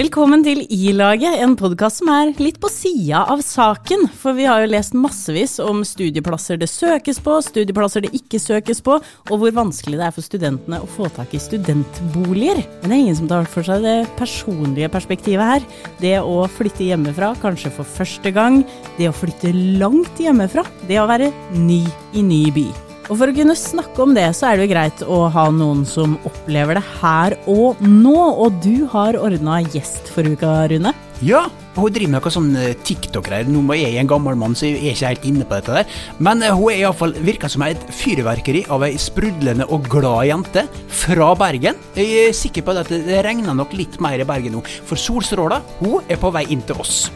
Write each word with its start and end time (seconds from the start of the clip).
Velkommen 0.00 0.40
til 0.40 0.62
I-laget, 0.72 1.42
en 1.44 1.52
podkast 1.60 1.98
som 2.00 2.08
er 2.08 2.30
litt 2.40 2.56
på 2.62 2.70
sida 2.72 3.18
av 3.28 3.42
saken. 3.44 4.06
For 4.16 4.32
vi 4.32 4.46
har 4.48 4.62
jo 4.62 4.70
lest 4.70 4.94
massevis 4.96 5.58
om 5.60 5.82
studieplasser 5.84 6.56
det 6.62 6.70
søkes 6.72 7.20
på, 7.20 7.34
studieplasser 7.44 8.06
det 8.06 8.14
ikke 8.16 8.40
søkes 8.40 8.80
på, 8.86 8.96
og 8.96 9.34
hvor 9.42 9.52
vanskelig 9.58 10.00
det 10.00 10.08
er 10.08 10.16
for 10.16 10.24
studentene 10.24 10.80
å 10.80 10.88
få 10.88 11.10
tak 11.12 11.36
i 11.36 11.42
studentboliger. 11.42 12.64
Men 12.80 12.86
det 12.86 12.96
er 12.96 13.04
ingen 13.04 13.20
som 13.20 13.28
tar 13.28 13.52
for 13.52 13.66
seg 13.66 13.84
det 13.84 13.96
personlige 14.16 14.88
perspektivet 14.96 15.52
her. 15.52 15.70
Det 16.00 16.16
å 16.24 16.46
flytte 16.48 16.88
hjemmefra, 16.88 17.34
kanskje 17.44 17.76
for 17.76 17.96
første 18.00 18.32
gang. 18.32 18.62
Det 18.96 19.10
å 19.10 19.18
flytte 19.20 19.52
langt 19.52 20.22
hjemmefra. 20.22 20.64
Det 20.88 21.02
å 21.02 21.10
være 21.10 21.28
ny 21.58 21.82
i 22.16 22.24
ny 22.24 22.46
by. 22.56 22.70
Og 23.10 23.18
for 23.18 23.26
å 23.26 23.34
kunne 23.34 23.56
snakke 23.58 24.04
om 24.04 24.12
det, 24.14 24.28
så 24.38 24.46
er 24.46 24.58
det 24.58 24.68
jo 24.68 24.70
greit 24.70 25.00
å 25.02 25.24
ha 25.34 25.48
noen 25.50 25.82
som 25.88 26.14
opplever 26.28 26.78
det 26.78 26.84
her 27.00 27.34
og 27.50 27.80
nå. 27.82 28.14
Og 28.14 28.60
du 28.62 28.86
har 28.92 29.18
ordna 29.18 29.58
gjest 29.66 30.12
for 30.14 30.26
uka, 30.30 30.68
Rune. 30.70 30.94
Ja, 31.26 31.42
hun 31.74 31.92
driver 31.92 32.12
med 32.14 32.22
noe 32.22 32.32
sånn 32.32 32.54
eh, 32.56 32.76
TikTok-greier. 32.86 33.50
Nå 33.50 33.64
er 33.74 33.82
jeg 33.82 33.98
en 34.00 34.08
gammel 34.08 34.38
mann, 34.38 34.54
så 34.56 34.70
jeg 34.70 34.78
er 34.78 34.94
ikke 34.94 35.10
helt 35.10 35.26
inne 35.28 35.46
på 35.48 35.58
dette 35.58 35.80
der. 35.80 35.98
Men 36.22 36.46
eh, 36.46 36.54
hun 36.54 36.70
er 36.70 36.84
iallfall 36.84 37.16
virka 37.26 37.50
som 37.50 37.66
et 37.66 37.82
fyrverkeri 37.98 38.62
av 38.72 38.86
ei 38.86 38.94
sprudlende 39.00 39.66
og 39.74 39.90
glad 39.90 40.30
jente 40.30 40.64
fra 41.02 41.32
Bergen. 41.38 41.82
Jeg 41.98 42.28
er 42.28 42.36
sikker 42.36 42.64
på 42.64 42.78
at 42.78 42.94
det 42.94 43.24
regner 43.26 43.58
nok 43.58 43.74
litt 43.76 43.98
mer 44.00 44.22
i 44.22 44.28
Bergen 44.28 44.54
nå, 44.54 44.62
for 44.86 45.00
solstråla 45.00 45.60
hun 45.82 46.06
er 46.06 46.20
på 46.20 46.30
vei 46.32 46.46
inn 46.54 46.62
til 46.62 46.78
oss. 46.78 47.08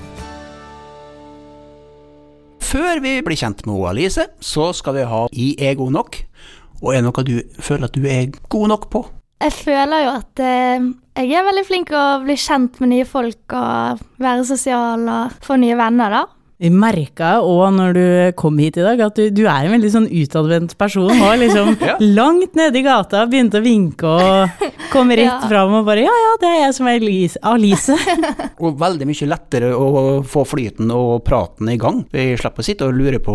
Før 2.74 2.98
vi 2.98 3.20
blir 3.23 3.38
kjent 3.38 3.60
med 3.69 3.84
Alice, 3.87 4.24
så 4.42 4.73
skal 4.74 4.96
vi 4.96 5.02
ha 5.06 5.20
I 5.30 5.52
er 5.62 5.77
god 5.78 5.92
nok. 5.95 6.16
Og 6.83 6.88
er 6.91 6.97
det 6.98 7.06
noe 7.06 7.23
du 7.23 7.37
føler 7.62 7.87
at 7.87 7.95
du 7.95 8.02
er 8.10 8.33
god 8.50 8.73
nok 8.73 8.88
på? 8.91 9.02
Jeg 9.45 9.55
føler 9.55 10.02
jo 10.02 10.14
at 10.16 10.42
eh, 10.42 10.88
jeg 11.23 11.37
er 11.38 11.47
veldig 11.47 11.64
flink 11.69 11.92
å 11.95 12.02
bli 12.24 12.34
kjent 12.34 12.80
med 12.83 12.91
nye 12.91 13.06
folk 13.06 13.55
og 13.55 14.02
være 14.19 14.47
sosial 14.48 15.06
og 15.06 15.37
få 15.47 15.60
nye 15.62 15.78
venner, 15.78 16.16
da. 16.19 16.24
Vi 16.62 16.68
merka 16.70 17.41
òg 17.42 17.72
når 17.74 17.94
du 17.97 18.02
kom 18.38 18.55
hit 18.62 18.77
i 18.78 18.83
dag, 18.84 19.00
at 19.02 19.16
du, 19.19 19.24
du 19.34 19.41
er 19.50 19.66
en 19.66 19.72
veldig 19.74 19.88
sånn 19.91 20.05
utadvendt 20.06 20.77
person. 20.78 21.11
Var 21.19 21.36
liksom 21.41 21.72
Ja. 21.88 21.96
langt 21.98 22.55
nede 22.55 22.78
i 22.78 22.84
gata, 22.86 23.24
begynte 23.27 23.58
å 23.58 23.64
vinke 23.64 24.06
og 24.06 24.62
kom 24.92 25.11
rett 25.19 25.27
Ja. 25.27 25.41
fram 25.50 25.74
og 25.80 25.88
bare 25.88 26.05
Ja, 26.06 26.14
ja, 26.14 26.30
det 26.41 26.50
er 26.52 26.61
jeg 26.62 26.77
som 26.78 26.86
er 26.88 27.00
Elise. 27.00 27.41
Alice. 27.42 27.96
Og 28.64 28.78
veldig 28.80 29.06
mye 29.11 29.27
lettere 29.28 29.72
å 29.74 29.88
få 30.30 30.44
flyten 30.46 30.92
og 30.94 31.24
praten 31.27 31.69
i 31.72 31.77
gang. 31.80 32.05
Vi 32.14 32.28
slipper 32.38 32.62
å 32.62 32.66
sitte 32.68 32.86
og 32.86 32.94
lure 32.96 33.18
på 33.20 33.34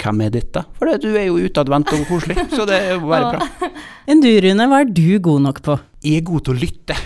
hvem 0.00 0.22
er 0.28 0.30
dette, 0.38 0.62
for 0.78 0.86
det- 0.88 1.02
du 1.02 1.10
er 1.18 1.26
jo 1.26 1.40
utadvendt 1.42 1.90
og 1.98 2.06
koselig, 2.08 2.38
så 2.54 2.64
det 2.68 2.78
er 2.92 3.02
bare 3.02 3.34
bra. 3.34 3.72
Enn 4.06 4.22
du, 4.22 4.30
Rune, 4.46 4.68
hva 4.70 4.80
er 4.84 4.88
du 4.94 5.18
god 5.18 5.42
nok 5.50 5.60
på? 5.66 5.76
Jeg 6.06 6.22
er 6.22 6.28
god 6.30 6.46
til 6.46 6.54
å 6.54 6.62
lytte. 6.62 6.96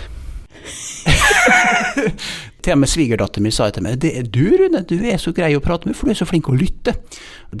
Til 2.65 2.73
og 2.73 2.81
med 2.81 2.89
svigerdatteren 2.91 3.45
min 3.45 3.53
sa 3.53 3.69
til 3.71 3.85
meg 3.85 3.99
det 4.01 4.11
er 4.19 4.29
du 4.33 4.43
Rune, 4.57 4.81
du 4.87 4.95
er 4.97 5.19
så 5.21 5.33
grei 5.35 5.53
å 5.55 5.63
prate 5.63 5.89
med, 5.89 5.97
for 5.97 6.09
du 6.09 6.13
er 6.13 6.19
så 6.19 6.27
flink 6.27 6.49
å 6.51 6.55
lytte. 6.57 6.95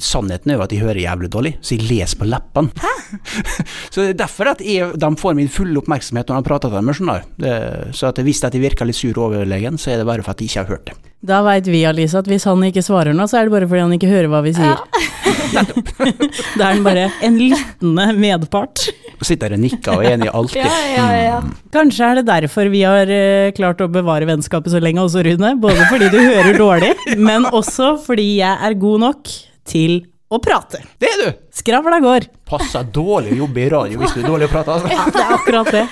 Sannheten 0.03 0.51
er 0.51 0.57
jo 0.57 0.65
at 0.65 0.73
de 0.73 0.81
hører 0.81 1.01
jævlig 1.03 1.31
dårlig, 1.33 1.53
så 1.61 1.75
jeg 1.77 1.87
leser 1.87 2.19
på 2.19 2.27
leppene. 2.27 2.93
så 3.93 4.03
det 4.03 4.09
er 4.15 4.21
derfor 4.23 4.51
at 4.53 4.63
jeg, 4.65 4.93
de 4.99 5.11
får 5.21 5.37
min 5.37 5.51
fulle 5.51 5.79
oppmerksomhet 5.81 6.31
når 6.31 6.41
de 6.41 6.49
prater 6.49 6.73
til 6.73 6.79
dem. 6.79 6.95
Sånn 6.97 7.93
Så 7.95 8.09
at 8.09 8.23
hvis 8.25 8.43
at 8.43 8.57
de 8.57 8.63
virker 8.63 8.89
litt 8.89 8.99
sur 8.99 9.13
og 9.15 9.29
overlegen, 9.29 9.79
så 9.79 9.93
er 9.93 10.01
det 10.01 10.09
bare 10.09 10.25
for 10.25 10.35
at 10.35 10.41
de 10.41 10.49
ikke 10.49 10.65
har 10.65 10.75
hørt 10.75 10.89
det. 10.91 11.06
Da 11.25 11.39
veit 11.41 11.65
vi, 11.65 11.81
Alisa, 11.89 12.21
at 12.21 12.27
hvis 12.29 12.45
han 12.45 12.61
ikke 12.67 12.83
svarer 12.85 13.15
nå, 13.17 13.25
så 13.29 13.39
er 13.39 13.47
det 13.47 13.55
bare 13.55 13.67
fordi 13.69 13.81
han 13.81 13.93
ikke 13.95 14.09
hører 14.11 14.29
hva 14.29 14.43
vi 14.45 14.53
sier. 14.53 14.77
da 16.59 16.67
er 16.67 16.75
han 16.75 16.83
bare 16.85 17.07
en 17.25 17.39
lyttende 17.41 18.05
medpart. 18.17 18.83
Sitter 19.25 19.55
og 19.55 19.63
nikker 19.63 19.95
og 19.95 20.05
er 20.05 20.13
enig 20.13 20.27
i 20.29 20.33
alt. 20.37 20.53
Ja, 20.59 20.75
ja, 20.93 21.07
ja. 21.17 21.39
Kanskje 21.73 22.05
er 22.11 22.19
det 22.19 22.27
derfor 22.29 22.69
vi 22.69 22.83
har 22.85 23.09
eh, 23.09 23.49
klart 23.57 23.81
å 23.81 23.89
bevare 23.89 24.29
vennskapet 24.29 24.75
så 24.75 24.81
lenge 24.83 25.01
også, 25.01 25.25
Rune. 25.25 25.55
Både 25.63 25.87
fordi 25.89 26.11
du 26.13 26.19
hører 26.21 26.53
dårlig, 26.59 26.93
men 27.17 27.49
også 27.49 27.95
fordi 28.05 28.29
jeg 28.43 28.69
er 28.69 28.77
god 28.77 29.03
nok 29.07 29.33
til 29.67 30.03
å 30.27 30.39
prate. 30.43 30.81
Det 30.99 31.07
er 31.07 31.21
du! 31.21 31.27
Skravla 31.55 31.99
går. 32.03 32.27
Passer 32.47 32.87
dårlig 32.93 33.35
å 33.37 33.39
jobbe 33.45 33.61
i 33.63 33.69
radio 33.71 33.99
hvis 34.01 34.15
du 34.15 34.21
er 34.21 34.27
dårlig 34.27 34.49
å 34.49 34.51
prate. 34.51 34.75
Altså. 34.75 35.11
Det 35.15 35.21
er 35.23 35.33
akkurat 35.37 35.69
det. 35.71 35.85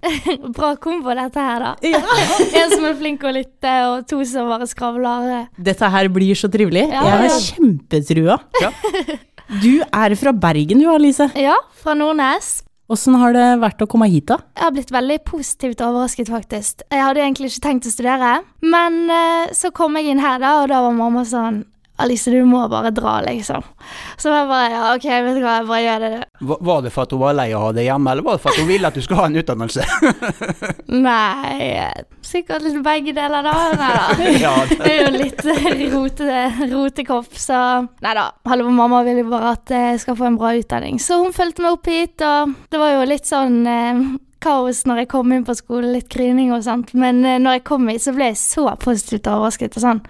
Bra 0.56 0.70
kombo 0.80 1.12
dette 1.16 1.44
her, 1.44 1.66
da. 1.66 1.74
Ja. 1.84 2.00
En 2.62 2.72
som 2.72 2.86
er 2.88 2.96
flink 2.98 3.24
å 3.24 3.32
lytte, 3.34 3.74
og 3.90 4.06
to 4.08 4.22
som 4.28 4.48
bare 4.52 4.68
skravler. 4.70 5.48
Dette 5.68 5.90
her 5.92 6.08
blir 6.12 6.38
så 6.38 6.48
trivelig. 6.52 6.86
Ja, 6.88 7.04
Jeg 7.04 7.16
har 7.18 7.26
ja. 7.28 7.40
kjempetrua. 7.50 8.38
Ja. 8.64 8.72
Du 9.60 9.72
er 9.84 10.14
fra 10.16 10.32
Bergen 10.32 10.80
du, 10.80 10.86
Alice. 10.88 11.28
Ja, 11.36 11.58
fra 11.82 11.96
Nordnes. 11.98 12.62
Åssen 12.92 13.16
har 13.16 13.32
det 13.32 13.44
vært 13.62 13.80
å 13.80 13.88
komme 13.88 14.08
hit, 14.12 14.26
da? 14.28 14.38
Jeg 14.56 14.64
har 14.66 14.72
blitt 14.76 14.90
veldig 14.92 15.20
positivt 15.28 15.80
overrasket, 15.84 16.28
faktisk. 16.32 16.84
Jeg 16.92 17.00
hadde 17.00 17.22
egentlig 17.24 17.52
ikke 17.52 17.64
tenkt 17.68 17.88
å 17.88 17.92
studere, 17.92 18.32
men 18.64 18.98
eh, 19.12 19.54
så 19.56 19.72
kom 19.76 19.96
jeg 19.96 20.12
inn 20.12 20.20
her, 20.24 20.36
da, 20.40 20.58
og 20.62 20.68
da 20.72 20.82
var 20.84 20.96
mamma 20.96 21.24
sånn 21.28 21.62
Alice, 21.96 22.30
du 22.30 22.40
må 22.44 22.64
bare 22.68 22.90
dra, 22.90 23.20
liksom. 23.22 23.62
Så 24.18 24.32
jeg 24.32 24.48
bare 24.50 24.70
ja, 24.72 24.82
ok, 24.96 25.04
vet 25.26 25.36
du 25.36 25.44
hva, 25.44 25.52
jeg 25.60 25.66
bare 25.68 25.82
gjør 25.84 26.00
det. 26.02 26.24
Var 26.50 26.62
var 26.66 26.80
det 26.82 26.90
for 26.90 27.06
at 27.06 27.12
hun 27.14 27.20
var 27.22 27.36
lei 27.38 27.46
av 27.52 27.60
å 27.60 27.68
ha 27.68 27.76
deg 27.76 27.86
hjemme, 27.86 28.10
eller 28.10 28.26
var 28.26 28.38
det 28.38 28.42
for 28.42 28.50
at 28.50 28.58
hun 28.58 28.66
ville 28.72 28.90
at 28.90 28.98
du 28.98 29.04
skulle 29.04 29.20
ha 29.20 29.28
en 29.30 29.38
utdannelse? 29.38 29.86
Nei, 31.06 31.68
eh, 31.68 32.02
sikkert 32.26 32.66
litt 32.66 32.80
begge 32.82 33.14
deler, 33.14 33.46
da. 33.46 33.54
Nei 33.78 33.92
da. 33.94 34.26
ja, 34.46 34.54
Jeg 34.74 34.90
er 34.90 35.00
jo 35.04 35.14
litt 35.14 35.94
rote, 35.94 36.42
rotekopp, 36.74 37.38
så 37.38 37.62
Nei 38.02 38.18
da. 38.18 38.26
Hallo, 38.50 38.66
mamma 38.74 39.04
vil 39.06 39.22
jo 39.22 39.28
bare 39.30 39.54
at 39.54 39.74
jeg 39.76 40.02
skal 40.02 40.18
få 40.18 40.32
en 40.32 40.40
bra 40.40 40.50
utdanning. 40.58 40.98
Så 40.98 41.22
hun 41.22 41.34
fulgte 41.36 41.62
meg 41.62 41.78
opp 41.78 41.90
hit, 41.94 42.18
og 42.26 42.58
det 42.74 42.82
var 42.82 42.96
jo 42.96 43.08
litt 43.08 43.30
sånn 43.30 43.62
eh, 43.70 44.04
kaos 44.44 44.82
når 44.88 45.04
jeg 45.04 45.12
kom 45.14 45.32
inn 45.32 45.46
på 45.46 45.54
skole, 45.56 45.94
litt 45.94 46.10
grining 46.12 46.50
og 46.54 46.66
sånt. 46.66 46.90
Men 46.98 47.22
eh, 47.22 47.38
når 47.38 47.60
jeg 47.60 47.68
kom 47.70 47.86
hit, 47.92 48.02
så 48.02 48.18
ble 48.18 48.32
jeg 48.32 48.40
så 48.42 48.66
positivt 48.82 49.30
overrasket. 49.30 49.78
og 49.78 49.86
sånn. 49.86 50.02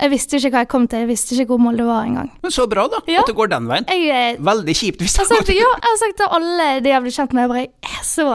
Jeg 0.00 0.12
visste 0.14 0.38
ikke 0.38 0.50
hva 0.54 0.62
jeg 0.64 0.70
kom 0.72 0.86
til, 0.88 1.02
jeg 1.04 1.10
visste 1.10 1.34
ikke 1.36 1.50
hvor 1.52 1.60
Molde 1.60 1.84
var 1.84 2.06
engang. 2.08 2.30
Men 2.42 2.54
så 2.54 2.64
bra, 2.70 2.86
da. 2.88 3.02
Ja. 3.10 3.20
At 3.20 3.28
det 3.28 3.36
går 3.36 3.50
den 3.52 3.66
veien. 3.68 3.88
Jeg, 3.90 4.36
eh, 4.36 4.44
Veldig 4.50 4.76
kjipt 4.78 5.04
hvis 5.04 5.18
det 5.18 5.26
går 5.28 5.44
den 5.50 5.58
ja, 5.60 5.66
jeg 5.74 5.88
har 5.90 5.98
sagt 6.04 6.16
til 6.22 6.38
alle 6.38 6.70
de 6.84 6.94
jeg 6.94 7.04
blir 7.04 7.16
kjent 7.18 7.36
med, 7.36 7.58
jeg 7.60 7.68
er 7.90 8.06
så, 8.06 8.30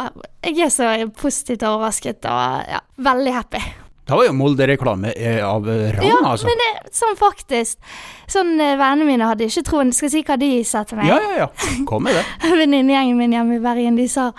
jeg 0.45 0.61
er 0.67 0.75
så 0.75 0.91
positivt 1.17 1.65
overrasket 1.65 2.29
og 2.29 2.69
ja, 2.75 2.83
veldig 3.09 3.33
happy. 3.33 3.63
Da 4.05 4.13
var 4.19 4.27
jo 4.27 4.35
Molde-reklame 4.37 5.15
eh, 5.17 5.39
av 5.41 5.65
rang, 5.65 6.05
Ja, 6.05 6.19
altså. 6.21 6.45
men 6.45 6.59
det, 6.61 6.91
sånn 6.93 7.15
faktisk 7.17 7.79
Sånn 8.29 8.51
eh, 8.61 8.75
Vennene 8.77 9.07
mine 9.07 9.25
hadde 9.31 9.47
ikke 9.49 9.63
troen. 9.65 9.89
Skal 9.97 10.11
jeg 10.11 10.13
si 10.13 10.21
hva 10.27 10.37
de 10.37 10.49
sa 10.67 10.83
til 10.85 10.99
meg? 11.01 11.09
Ja, 11.09 11.17
ja, 11.23 11.47
ja. 11.47 11.75
Kom 11.89 12.05
med 12.05 12.13
det. 12.13 12.21
Venninnegjengen 12.61 13.17
min 13.17 13.33
hjemme 13.33 13.57
i 13.57 13.63
Bergen 13.63 13.97
de 13.97 14.05
sa 14.11 14.29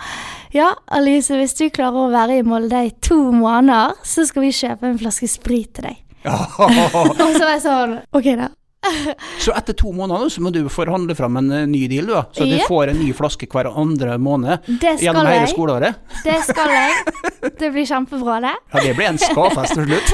ja, 0.55 0.69
Alice, 0.95 1.35
hvis 1.35 1.57
du 1.59 1.65
klarer 1.75 2.07
å 2.07 2.09
være 2.13 2.39
i 2.39 2.43
Molde 2.47 2.79
i 2.87 2.93
to 3.03 3.17
måneder, 3.35 3.97
så 4.07 4.23
skal 4.25 4.45
vi 4.47 4.53
kjøpe 4.55 4.87
en 4.87 4.99
flaske 5.01 5.27
sprit 5.27 5.73
til 5.75 5.89
deg. 5.89 5.99
Og 6.27 7.35
så 7.37 7.43
var 7.43 7.53
jeg 7.55 7.65
sånn 7.65 7.99
Ok, 8.15 8.31
da. 8.39 8.49
Så 9.39 9.51
etter 9.51 9.73
to 9.73 9.91
måneder 9.95 10.29
så 10.29 10.41
må 10.41 10.51
du 10.53 10.61
forhandle 10.71 11.15
fram 11.17 11.37
en 11.41 11.51
eh, 11.51 11.65
ny 11.69 11.85
deal, 11.91 12.09
da. 12.11 12.23
Så 12.31 12.45
du 12.47 12.57
får 12.67 12.91
en 12.93 12.99
ny 13.01 13.11
flaske 13.15 13.47
hver 13.51 13.69
andre 13.71 14.17
måned 14.21 14.67
Det 14.67 14.97
gjennom 15.01 15.25
skal 15.25 15.33
hele 15.33 15.51
skoleåret. 15.51 16.01
Det 16.25 16.37
skal 16.47 16.73
jeg. 16.75 17.15
Det 17.59 17.71
blir 17.73 17.87
kjempebra, 17.89 18.39
det. 18.43 18.53
Ja, 18.73 18.81
det 18.83 18.93
blir 18.97 19.07
en 19.07 19.19
skafest 19.21 19.77
til 19.77 19.87
slutt. 19.87 20.09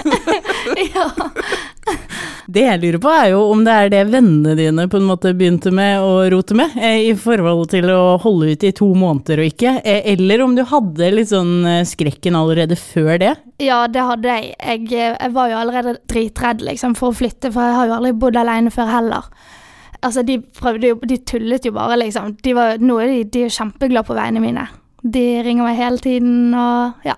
Ja. 0.93 1.09
Det 2.47 2.61
jeg 2.63 2.79
lurer 2.79 2.99
på 3.03 3.11
er 3.11 3.25
jo 3.33 3.41
om 3.51 3.63
det 3.65 3.73
er 3.73 3.89
det 3.91 4.01
vennene 4.11 4.53
dine 4.55 4.85
på 4.91 4.99
en 4.99 5.07
måte 5.09 5.33
begynte 5.35 5.71
med 5.75 6.03
å 6.03 6.21
rote 6.31 6.55
med, 6.55 6.75
eh, 6.79 7.09
i 7.09 7.13
forhold 7.19 7.67
til 7.73 7.89
å 7.91 8.15
holde 8.23 8.53
ut 8.53 8.63
i 8.63 8.71
to 8.75 8.87
måneder 8.95 9.41
og 9.43 9.49
ikke, 9.51 9.75
eh, 9.83 10.05
eller 10.13 10.45
om 10.45 10.55
du 10.55 10.63
hadde 10.69 11.11
litt 11.15 11.31
sånn 11.33 11.83
skrekken 11.89 12.37
allerede 12.39 12.77
før 12.79 13.17
det. 13.19 13.33
Ja, 13.65 13.81
det 13.87 14.03
hadde 14.05 14.29
jeg. 14.37 14.53
jeg. 14.59 14.87
Jeg 14.93 15.33
var 15.35 15.49
jo 15.51 15.57
allerede 15.61 15.95
dritredd 16.11 16.61
liksom, 16.67 16.95
for 16.99 17.11
å 17.11 17.17
flytte, 17.17 17.51
for 17.53 17.63
jeg 17.65 17.77
har 17.79 17.89
jo 17.89 17.97
aldri 17.97 18.13
bodd 18.21 18.37
alene 18.39 18.71
før 18.73 18.91
heller. 18.91 19.27
Altså, 20.03 20.23
de 20.27 20.35
prøvde 20.59 20.89
jo 20.89 20.97
De 21.07 21.17
tullet 21.23 21.63
jo 21.63 21.71
bare, 21.75 21.95
liksom. 22.01 22.33
De 22.43 22.53
var, 22.57 22.77
nå 22.83 22.97
er 22.99 23.07
de, 23.13 23.19
de 23.31 23.43
er 23.47 23.53
kjempeglade 23.55 24.07
på 24.09 24.17
vegne 24.17 24.41
mine. 24.43 24.67
De 25.03 25.25
ringer 25.43 25.63
meg 25.67 25.77
hele 25.79 25.99
tiden, 26.03 26.53
og 26.55 27.05
ja. 27.07 27.15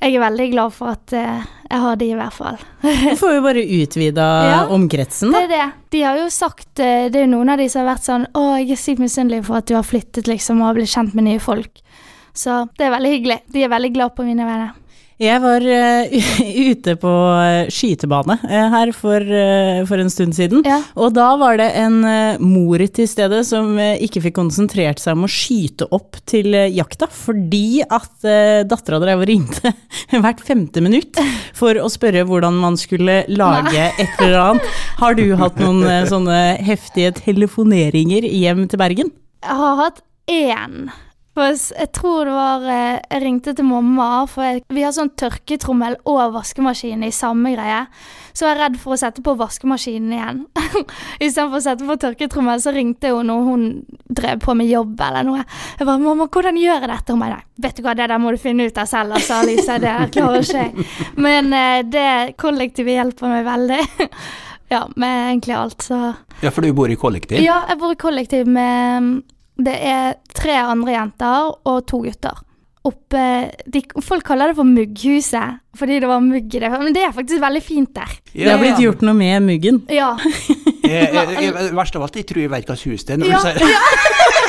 Jeg 0.00 0.14
er 0.16 0.22
veldig 0.22 0.46
glad 0.54 0.72
for 0.72 0.94
at 0.94 1.12
uh, 1.12 1.42
jeg 1.68 1.80
har 1.82 1.96
de, 2.00 2.06
i 2.08 2.16
hvert 2.16 2.32
fall. 2.32 2.56
Du 2.80 3.16
får 3.20 3.34
jo 3.34 3.42
bare 3.44 3.64
utvida 3.76 4.28
Ja. 4.48 4.60
omkretsen, 4.72 5.28
Det 5.36 5.42
er 5.44 5.50
det. 5.52 5.66
De 5.92 6.00
har 6.06 6.16
jo 6.22 6.30
sagt 6.32 6.80
uh, 6.80 7.10
Det 7.12 7.20
er 7.20 7.26
jo 7.26 7.32
noen 7.34 7.52
av 7.52 7.60
de 7.60 7.66
som 7.68 7.82
har 7.82 7.90
vært 7.92 8.06
sånn 8.06 8.24
Å, 8.32 8.44
jeg 8.62 8.72
er 8.72 8.80
sykt 8.80 9.02
misunnelig 9.04 9.42
for 9.50 9.58
at 9.60 9.68
du 9.68 9.74
har 9.76 9.84
flyttet, 9.84 10.24
liksom, 10.30 10.62
og 10.64 10.70
har 10.70 10.78
blitt 10.80 10.92
kjent 10.94 11.12
med 11.18 11.28
nye 11.28 11.42
folk. 11.44 11.82
Så 12.32 12.62
det 12.80 12.86
er 12.88 12.94
veldig 12.96 13.12
hyggelig. 13.12 13.38
De 13.52 13.66
er 13.66 13.72
veldig 13.74 13.92
glad 13.98 14.16
på 14.16 14.24
mine 14.24 14.46
vegne. 14.48 14.70
Jeg 15.20 15.42
var 15.42 15.60
uh, 15.60 16.12
ute 16.70 16.94
på 16.96 17.10
eh, 17.36 17.68
skytebane 17.68 18.38
uh, 18.40 18.68
her 18.72 18.92
for, 18.96 19.20
uh, 19.20 19.82
for 19.88 20.00
en 20.00 20.08
stund 20.12 20.32
siden. 20.36 20.62
Ja. 20.64 20.78
Og 20.96 21.12
da 21.12 21.34
var 21.40 21.58
det 21.60 21.66
en 21.76 21.98
mor 22.40 22.80
til 22.88 23.08
stede 23.08 23.42
som 23.44 23.76
ikke 23.76 24.22
fikk 24.24 24.38
konsentrert 24.38 25.02
seg 25.02 25.18
om 25.18 25.26
å 25.26 25.30
skyte 25.30 25.90
opp 25.92 26.16
til 26.30 26.56
jakta, 26.72 27.10
fordi 27.12 27.82
at 27.84 28.24
uh, 28.24 28.62
dattera 28.68 29.02
drev 29.02 29.26
og 29.26 29.28
ringte 29.28 29.74
hvert 30.22 30.40
femte 30.46 30.80
minutt 30.84 31.20
for 31.58 31.76
å 31.76 31.90
spørre 31.92 32.24
hvordan 32.24 32.56
man 32.62 32.80
skulle 32.80 33.20
lage 33.28 33.90
et 33.90 34.24
eller 34.24 34.38
annet. 34.40 34.72
Har 35.02 35.20
du 35.20 35.26
hatt 35.36 35.60
noen 35.60 36.08
sånne 36.08 36.40
heftige 36.64 37.12
telefoneringer 37.20 38.24
hjem 38.24 38.64
til 38.72 38.80
Bergen? 38.80 39.14
Jeg 39.44 39.60
har 39.60 39.78
hatt 39.84 40.02
én 40.32 40.88
jeg, 41.38 41.88
tror 41.94 42.26
det 42.26 42.32
var 42.34 42.64
eh, 42.66 43.00
Jeg 43.10 43.22
ringte 43.22 43.54
til 43.54 43.64
mamma, 43.64 44.26
for 44.28 44.44
jeg, 44.44 44.64
vi 44.68 44.82
har 44.82 44.92
sånn 44.92 45.12
tørketrommel 45.18 45.96
og 46.10 46.34
vaskemaskin 46.34 47.04
i 47.06 47.12
samme 47.14 47.54
greie. 47.54 47.84
Så 48.32 48.44
jeg 48.44 48.50
var 48.50 48.60
redd 48.64 48.78
for 48.82 48.94
å 48.94 48.98
sette 49.00 49.22
på 49.22 49.34
vaskemaskinen 49.38 50.12
igjen. 50.16 50.42
Istedenfor 51.24 51.60
å 51.60 51.64
sette 51.64 51.86
på 51.86 51.96
tørketrommel, 52.02 52.60
så 52.62 52.74
ringte 52.74 53.14
hun 53.14 53.30
når 53.30 53.46
hun 53.46 53.64
drev 54.10 54.42
på 54.42 54.54
med 54.58 54.70
jobb 54.70 55.00
eller 55.06 55.26
noe. 55.26 55.46
Jeg 55.78 55.86
bare 55.86 55.98
'Mamma, 56.02 56.28
hvordan 56.28 56.60
gjør 56.60 56.80
jeg 56.80 56.92
dette?' 56.92 57.14
Hun 57.14 57.24
bare 57.24 57.40
'Nei, 57.40 57.48
vet 57.66 57.76
du 57.76 57.82
hva, 57.86 57.96
det 57.96 58.10
der 58.10 58.22
må 58.22 58.30
du 58.30 58.38
finne 58.38 58.66
ut 58.66 58.78
av 58.78 58.86
selv', 58.90 59.14
altså, 59.14 59.40
Alisa. 59.40 59.78
Det 59.78 59.96
klarer 60.14 60.44
ikke 60.44 60.64
jeg. 60.66 60.86
Men 61.16 61.52
eh, 61.52 61.82
det 61.82 62.36
kollektivet 62.38 62.98
hjelper 62.98 63.34
meg 63.34 63.44
veldig. 63.46 63.82
ja, 64.74 64.86
med 64.96 65.26
egentlig 65.30 65.54
alt, 65.54 65.82
så 65.82 66.14
Ja, 66.40 66.50
for 66.50 66.62
du 66.62 66.72
bor 66.72 66.90
i 66.90 66.96
kollektiv? 66.96 67.42
ja, 67.42 67.64
jeg 67.68 67.78
bor 67.78 67.92
i 67.92 68.00
kollektiv 68.00 68.46
med 68.46 69.22
Det 69.66 69.74
er 69.90 70.14
tre 70.36 70.56
andre 70.62 70.94
jenter 70.94 71.50
og 71.68 71.82
to 71.90 72.02
gutter. 72.06 72.38
Oppe 72.88 73.22
de, 73.68 73.82
Folk 74.00 74.24
kaller 74.24 74.48
det 74.50 74.56
for 74.56 74.64
Mugghuset, 74.64 75.58
fordi 75.76 75.98
det 76.00 76.08
var 76.08 76.22
mugg 76.24 76.54
i 76.56 76.60
det. 76.62 76.70
Men 76.72 76.94
det 76.96 77.02
er 77.04 77.12
faktisk 77.12 77.42
veldig 77.42 77.60
fint 77.62 77.90
der. 77.94 78.14
Det 78.32 78.48
har 78.48 78.60
blitt 78.62 78.80
gjort 78.80 79.02
noe 79.04 79.12
med 79.18 79.44
muggen. 79.44 79.82
Ja. 79.92 80.14
Verst 81.76 81.96
av 81.98 82.06
alt, 82.06 82.16
jeg 82.16 82.26
tror 82.30 82.40
jeg 82.40 82.50
vet 82.54 82.64
hvilket 82.70 82.86
hus 82.88 83.04
det 83.04 83.14
er. 83.18 83.20
Når 83.20 83.34
Ja, 83.34 83.36
du 83.36 83.44
sier 83.44 83.60
det. 83.60 83.68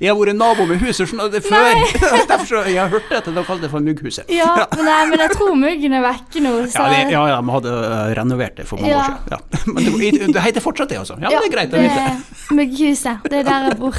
Jeg 0.00 0.10
har 0.12 0.18
vært 0.20 0.36
nabo 0.38 0.66
med 0.68 0.80
huset 0.82 1.08
sånn, 1.10 1.22
det 1.32 1.40
før. 1.46 1.80
Derfor 2.30 2.46
så, 2.50 2.62
jeg 2.68 2.78
har 2.82 2.92
hørt 2.92 3.12
at 3.18 3.28
de 3.28 3.44
kaller 3.48 3.62
det 3.66 3.70
for 3.72 3.84
Mugghuset. 3.84 4.28
ja 4.32 4.50
men, 4.74 4.84
nei, 4.86 4.98
men 5.12 5.22
jeg 5.24 5.34
tror 5.36 5.54
muggen 5.58 5.96
er 5.98 6.04
vekke 6.04 6.42
nå, 6.44 6.52
så 6.70 6.84
Ja, 6.84 6.88
det, 6.92 7.00
ja, 7.14 7.22
ja, 7.32 7.38
de 7.42 7.54
hadde 7.56 7.74
eh, 7.88 8.12
renovert 8.18 8.56
det 8.60 8.66
for 8.68 8.82
mange 8.82 8.92
Ja. 8.92 9.00
år 9.00 9.08
siden. 9.08 9.32
Ja. 9.32 9.38
Men 9.78 9.84
det, 10.28 10.32
det 10.36 10.42
heter 10.48 10.64
fortsatt 10.64 10.88
det, 10.92 10.98
altså. 11.02 11.16
Ja, 11.22 11.28
det 11.34 11.48
er 11.48 11.52
greit 11.56 11.72
å 11.72 11.78
det 11.78 11.88
vite. 11.88 12.04
er 12.04 12.54
Mugghuset. 12.60 13.28
Det 13.28 13.42
er 13.42 13.48
der 13.48 13.68
jeg 13.68 13.78
bor. 13.80 13.98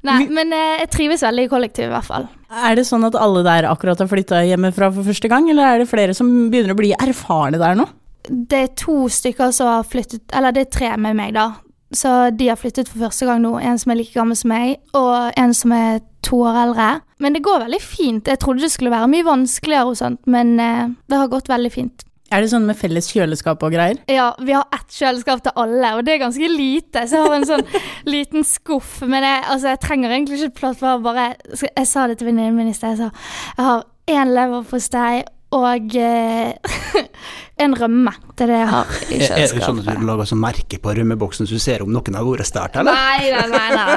Nei, 0.00 0.22
men 0.32 0.48
eh, 0.56 0.78
jeg 0.80 0.88
trives 0.94 1.20
veldig 1.26 1.42
i 1.44 1.48
kollektiv, 1.52 1.90
i 1.90 1.92
hvert 1.92 2.06
fall. 2.08 2.24
Er 2.64 2.78
det 2.78 2.86
sånn 2.88 3.04
at 3.04 3.16
alle 3.20 3.42
der 3.44 3.66
akkurat 3.68 4.00
har 4.00 4.08
flytta 4.08 4.38
hjemmefra 4.48 4.88
for 4.96 5.04
første 5.06 5.28
gang, 5.28 5.50
eller 5.52 5.74
er 5.74 5.82
det 5.82 5.90
flere 5.90 6.14
som 6.16 6.30
begynner 6.50 6.72
å 6.72 6.78
bli 6.78 6.94
erfarne 6.96 7.60
der 7.60 7.76
nå? 7.76 7.84
Det 8.30 8.62
er 8.64 8.70
to 8.80 9.02
stykker 9.12 9.52
som 9.56 9.68
har 9.70 9.84
flyttet 9.88 10.32
Eller 10.36 10.52
det 10.52 10.66
er 10.66 10.72
tre 10.72 10.88
med 11.00 11.16
meg, 11.16 11.32
da. 11.36 11.46
Så 11.92 12.30
de 12.38 12.48
har 12.48 12.58
flyttet 12.58 12.88
for 12.88 13.02
første 13.06 13.26
gang 13.26 13.40
nå. 13.42 13.56
En 13.58 13.78
som 13.80 13.90
er 13.90 13.98
like 13.98 14.14
gammel 14.14 14.38
som 14.38 14.52
meg, 14.52 14.76
og 14.94 15.32
en 15.40 15.54
som 15.56 15.72
er 15.74 15.98
to 16.26 16.42
år 16.46 16.60
eldre. 16.66 16.90
Men 17.18 17.34
det 17.34 17.42
går 17.42 17.64
veldig 17.64 17.80
fint. 17.82 18.28
Jeg 18.30 18.38
trodde 18.42 18.62
det 18.62 18.70
skulle 18.72 18.92
være 18.92 19.10
mye 19.10 19.26
vanskeligere 19.26 19.90
og 19.90 19.98
sånt, 19.98 20.22
men 20.30 20.54
eh, 20.62 20.94
det 21.10 21.18
har 21.18 21.32
gått 21.32 21.50
veldig 21.50 21.72
fint. 21.74 22.06
Er 22.30 22.44
det 22.44 22.52
sånn 22.52 22.68
med 22.68 22.78
felles 22.78 23.08
kjøleskap 23.10 23.62
og 23.66 23.72
greier? 23.74 23.98
Ja, 24.06 24.28
vi 24.38 24.54
har 24.54 24.68
ett 24.76 24.94
kjøleskap 24.94 25.42
til 25.42 25.56
alle, 25.58 25.96
og 25.98 26.04
det 26.06 26.14
er 26.14 26.22
ganske 26.22 26.50
lite. 26.52 27.02
Så 27.10 27.18
jeg 27.18 27.26
har 27.26 27.34
en 27.40 27.48
sånn 27.48 27.64
liten 28.14 28.46
skuff. 28.46 29.00
Men 29.02 29.26
jeg, 29.26 29.42
altså, 29.50 29.72
jeg 29.72 29.82
trenger 29.82 30.14
egentlig 30.14 30.38
ikke 30.38 30.60
plass 30.60 30.78
for 30.78 30.94
å 30.94 31.02
bare 31.02 31.32
Jeg 31.58 31.88
sa 31.90 32.06
det 32.06 32.20
til 32.20 32.30
venninnen 32.30 32.54
min 32.54 32.70
i 32.70 32.76
sted. 32.76 32.94
Jeg 32.94 33.10
sa 33.10 33.56
jeg 33.58 33.66
har 33.66 33.82
én 34.10 34.30
leverpostei 34.34 35.24
og 35.50 35.96
eh, 35.98 36.52
en 37.64 37.74
rømme. 37.76 38.12
Det 38.36 38.44
er 38.46 38.50
det 38.52 38.58
jeg 38.60 38.68
har 38.70 38.86
i 38.86 39.18
kjøleskapet. 39.18 39.40
er 39.40 39.56
det 39.56 39.64
sånn 39.66 39.80
at 39.82 39.98
du 40.00 40.04
lager 40.08 40.28
sånn 40.30 40.42
merke 40.42 40.78
på 40.80 40.94
rømmeboksen 40.96 41.48
så 41.48 41.58
du 41.58 41.62
ser 41.62 41.82
om 41.84 41.90
noen 41.92 42.16
har 42.16 42.24
vært 42.26 42.48
stært, 42.48 42.78
eller? 42.80 42.94
Nei, 42.94 43.20
nei, 43.34 43.46
nei. 43.50 43.70
nei. 43.76 43.90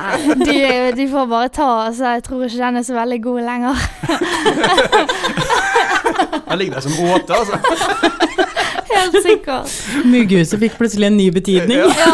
De, 0.48 0.58
de 0.98 1.06
får 1.12 1.30
bare 1.32 1.50
ta, 1.54 1.70
så 1.96 2.16
jeg 2.18 2.26
tror 2.28 2.46
ikke 2.48 2.62
den 2.64 2.82
er 2.82 2.88
så 2.88 2.98
veldig 2.98 3.20
god 3.24 3.42
lenger. 3.50 3.76
Den 6.54 6.60
ligger 6.60 6.76
der 6.76 6.84
som 6.86 6.94
åte, 7.10 7.34
altså. 7.34 7.56
Helt 8.94 9.16
sikkert. 9.26 9.72
Mugghuset 10.06 10.60
fikk 10.62 10.76
plutselig 10.78 11.08
en 11.08 11.18
ny 11.18 11.30
betydning. 11.34 11.80
Ja. 11.82 12.12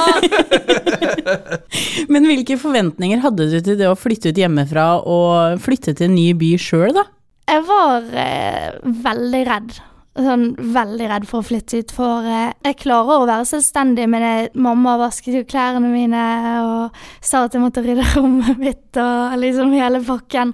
Men 2.14 2.28
hvilke 2.30 2.56
forventninger 2.62 3.20
hadde 3.24 3.50
du 3.52 3.58
til 3.60 3.76
det 3.80 3.90
å 3.90 3.98
flytte 4.00 4.32
ut 4.32 4.40
hjemmefra 4.40 4.86
og 5.04 5.60
flytte 5.64 5.92
til 5.98 6.08
en 6.08 6.16
ny 6.16 6.30
by 6.40 6.54
sjøl, 6.62 6.94
da? 6.96 7.04
Jeg 7.50 7.64
var 7.66 8.04
eh, 8.14 8.76
veldig 9.06 9.40
redd. 9.48 9.78
Sånn 10.20 10.50
veldig 10.76 11.08
redd 11.10 11.26
for 11.30 11.42
å 11.42 11.48
flytte 11.48 11.80
ut, 11.80 11.94
for 11.96 12.26
eh, 12.28 12.52
jeg 12.66 12.78
klarer 12.84 13.24
å 13.24 13.28
være 13.30 13.48
selvstendig, 13.50 14.06
men 14.12 14.26
jeg, 14.26 14.50
mamma 14.60 14.98
vasket 15.00 15.38
jo 15.38 15.46
klærne 15.48 15.90
mine 15.90 16.26
og 16.66 17.00
sa 17.22 17.46
at 17.46 17.56
jeg 17.56 17.64
måtte 17.64 17.82
rydde 17.86 18.06
rommet 18.18 18.60
mitt 18.60 19.00
og 19.02 19.38
liksom 19.42 19.74
hele 19.78 20.04
pakken. 20.06 20.54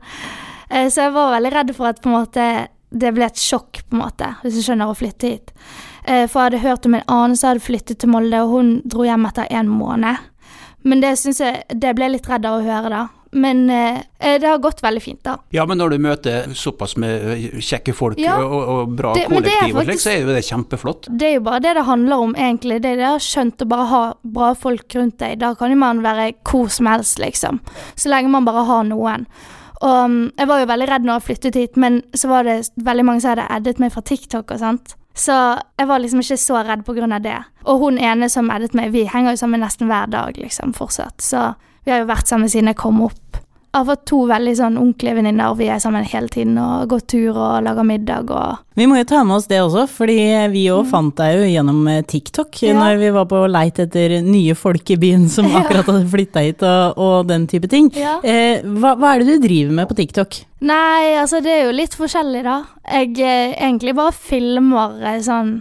Eh, 0.70 0.88
så 0.88 1.08
jeg 1.08 1.16
var 1.18 1.34
veldig 1.36 1.52
redd 1.58 1.76
for 1.76 1.90
at 1.92 2.00
på 2.04 2.12
en 2.12 2.18
måte 2.20 2.48
det 2.96 3.12
ble 3.12 3.28
et 3.28 3.42
sjokk, 3.42 3.82
på 3.90 3.98
en 3.98 4.04
måte, 4.06 4.30
hvis 4.44 4.56
du 4.56 4.64
skjønner, 4.64 4.88
å 4.88 4.96
flytte 4.96 5.34
hit. 5.34 5.52
Eh, 6.06 6.24
for 6.30 6.40
jeg 6.40 6.46
hadde 6.46 6.64
hørt 6.64 6.88
om 6.88 6.96
en 6.96 7.08
annen 7.12 7.36
som 7.36 7.52
hadde 7.52 7.66
flyttet 7.66 8.00
til 8.00 8.14
Molde, 8.14 8.40
og 8.46 8.54
hun 8.54 8.72
dro 8.88 9.04
hjem 9.04 9.28
etter 9.28 9.52
en 9.52 9.72
måned. 9.72 10.24
Men 10.86 11.02
det 11.02 11.16
jeg 11.18 11.66
Det 11.74 11.96
ble 11.98 12.06
jeg 12.06 12.16
litt 12.20 12.30
redd 12.30 12.46
av 12.46 12.62
å 12.62 12.64
høre, 12.64 12.90
da. 12.94 13.04
Men 13.36 13.70
eh, 13.70 13.98
eh, 14.20 14.38
det 14.40 14.48
har 14.48 14.62
gått 14.64 14.80
veldig 14.84 15.02
fint, 15.04 15.20
da. 15.28 15.36
Ja, 15.52 15.66
men 15.68 15.78
når 15.82 15.96
du 15.96 15.98
møter 16.06 16.54
såpass 16.56 16.96
med 17.02 17.26
eh, 17.34 17.60
kjekke 17.60 17.94
folk 17.96 18.20
Ja. 18.22 18.38
og, 18.40 18.70
og 18.70 18.94
bra 18.96 19.14
Det- 19.18 19.26
kollektiv 19.28 19.76
og 19.76 19.90
slik, 19.90 20.00
så 20.00 20.14
er 20.14 20.22
jo 20.22 20.32
det 20.32 20.46
kjempeflott. 20.48 21.10
Det 21.12 21.28
er 21.28 21.34
jo 21.36 21.44
bare 21.48 21.60
det 21.66 21.74
det 21.76 21.86
handler 21.90 22.24
om, 22.24 22.36
egentlig. 22.36 22.82
Det 22.82 22.94
er 22.94 23.02
det 23.02 23.10
har 23.10 23.20
skjønt, 23.20 23.62
å 23.66 23.68
bare 23.68 23.90
ha 23.92 24.04
bra 24.24 24.54
folk 24.56 24.96
rundt 24.96 25.18
deg. 25.20 25.40
Da 25.44 25.54
kan 25.60 25.74
jo 25.74 25.82
man 25.82 26.00
være 26.06 26.32
hvor 26.48 26.72
som 26.72 26.88
helst, 26.88 27.20
liksom. 27.20 27.60
Så 27.96 28.10
lenge 28.10 28.32
man 28.32 28.48
bare 28.48 28.64
har 28.66 28.88
noen. 28.88 29.28
Og 29.84 30.06
um, 30.06 30.32
jeg 30.40 30.48
var 30.48 30.62
jo 30.62 30.70
veldig 30.72 30.88
redd 30.90 31.04
når 31.04 31.20
jeg 31.20 31.28
flyttet 31.28 31.60
hit, 31.60 31.78
men 31.78 32.00
så 32.16 32.30
var 32.32 32.48
det 32.48 32.62
veldig 32.80 33.06
mange 33.06 33.22
som 33.22 33.34
hadde 33.34 33.50
addet 33.52 33.82
meg 33.84 33.92
fra 33.92 34.02
TikTok 34.02 34.56
og 34.56 34.62
sånt. 34.64 34.96
Så 35.16 35.36
jeg 35.80 35.88
var 35.88 36.00
liksom 36.00 36.20
ikke 36.24 36.40
så 36.40 36.64
redd 36.64 36.88
av 36.88 37.22
det. 37.24 37.38
Og 37.66 37.80
hun 37.84 37.98
ene 38.00 38.30
som 38.30 38.50
addet 38.52 38.74
meg, 38.76 38.92
vi 38.92 39.06
henger 39.08 39.36
jo 39.36 39.44
sammen 39.44 39.60
nesten 39.64 39.88
hver 39.88 40.08
dag, 40.12 40.36
liksom, 40.40 40.74
fortsatt. 40.76 41.20
Så 41.24 41.54
vi 41.86 41.92
har 41.92 42.02
jo 42.02 42.10
vært 42.10 42.28
sammen 42.28 42.50
siden 42.50 42.68
jeg 42.72 42.76
kom 42.82 43.02
opp. 43.06 43.20
Har 43.76 43.84
fått 43.90 44.06
to 44.08 44.22
veldig 44.30 44.54
sånn 44.56 44.78
ordentlige 44.80 45.18
venninner, 45.18 45.52
og 45.52 45.58
vi 45.60 45.66
er 45.68 45.82
sammen 45.84 46.06
hele 46.08 46.30
tiden 46.32 46.56
og 46.62 46.86
går 46.94 47.02
tur 47.12 47.36
og 47.36 47.64
lager 47.66 47.84
middag 47.84 48.32
og 48.32 48.62
Vi 48.80 48.86
må 48.88 48.96
jo 49.02 49.08
ta 49.10 49.22
med 49.28 49.36
oss 49.36 49.48
det 49.52 49.60
også, 49.60 49.84
fordi 49.92 50.16
vi 50.54 50.66
òg 50.72 50.88
fant 50.88 51.16
deg 51.20 51.36
jo 51.42 51.50
gjennom 51.52 51.82
eh, 51.92 52.02
TikTok 52.08 52.62
Ja. 52.64 52.74
når 52.80 52.98
vi 53.04 53.10
var 53.18 53.28
på 53.32 53.42
leit 53.52 53.80
etter 53.84 54.18
nye 54.24 54.56
folk 54.56 54.90
i 54.96 54.98
byen 55.02 55.28
som 55.32 55.50
akkurat 55.60 55.86
hadde 55.92 56.08
flytta 56.12 56.44
hit 56.48 56.64
og, 56.64 56.98
og 56.98 57.28
den 57.28 57.46
type 57.52 57.68
ting. 57.72 57.92
Ja. 58.00 58.18
Eh, 58.24 58.64
hva, 58.64 58.96
hva 58.96 59.14
er 59.16 59.24
det 59.26 59.36
du 59.42 59.48
driver 59.48 59.76
med 59.82 59.92
på 59.92 60.00
TikTok? 60.00 60.40
Nei, 60.66 61.16
altså 61.20 61.44
det 61.44 61.52
er 61.52 61.66
jo 61.68 61.76
litt 61.76 61.96
forskjellig, 62.00 62.46
da. 62.48 62.62
Jeg 62.90 63.12
eh, 63.20 63.54
egentlig 63.60 63.96
bare 64.00 64.16
filmer 64.16 64.96
eh, 65.04 65.20
sånn 65.28 65.58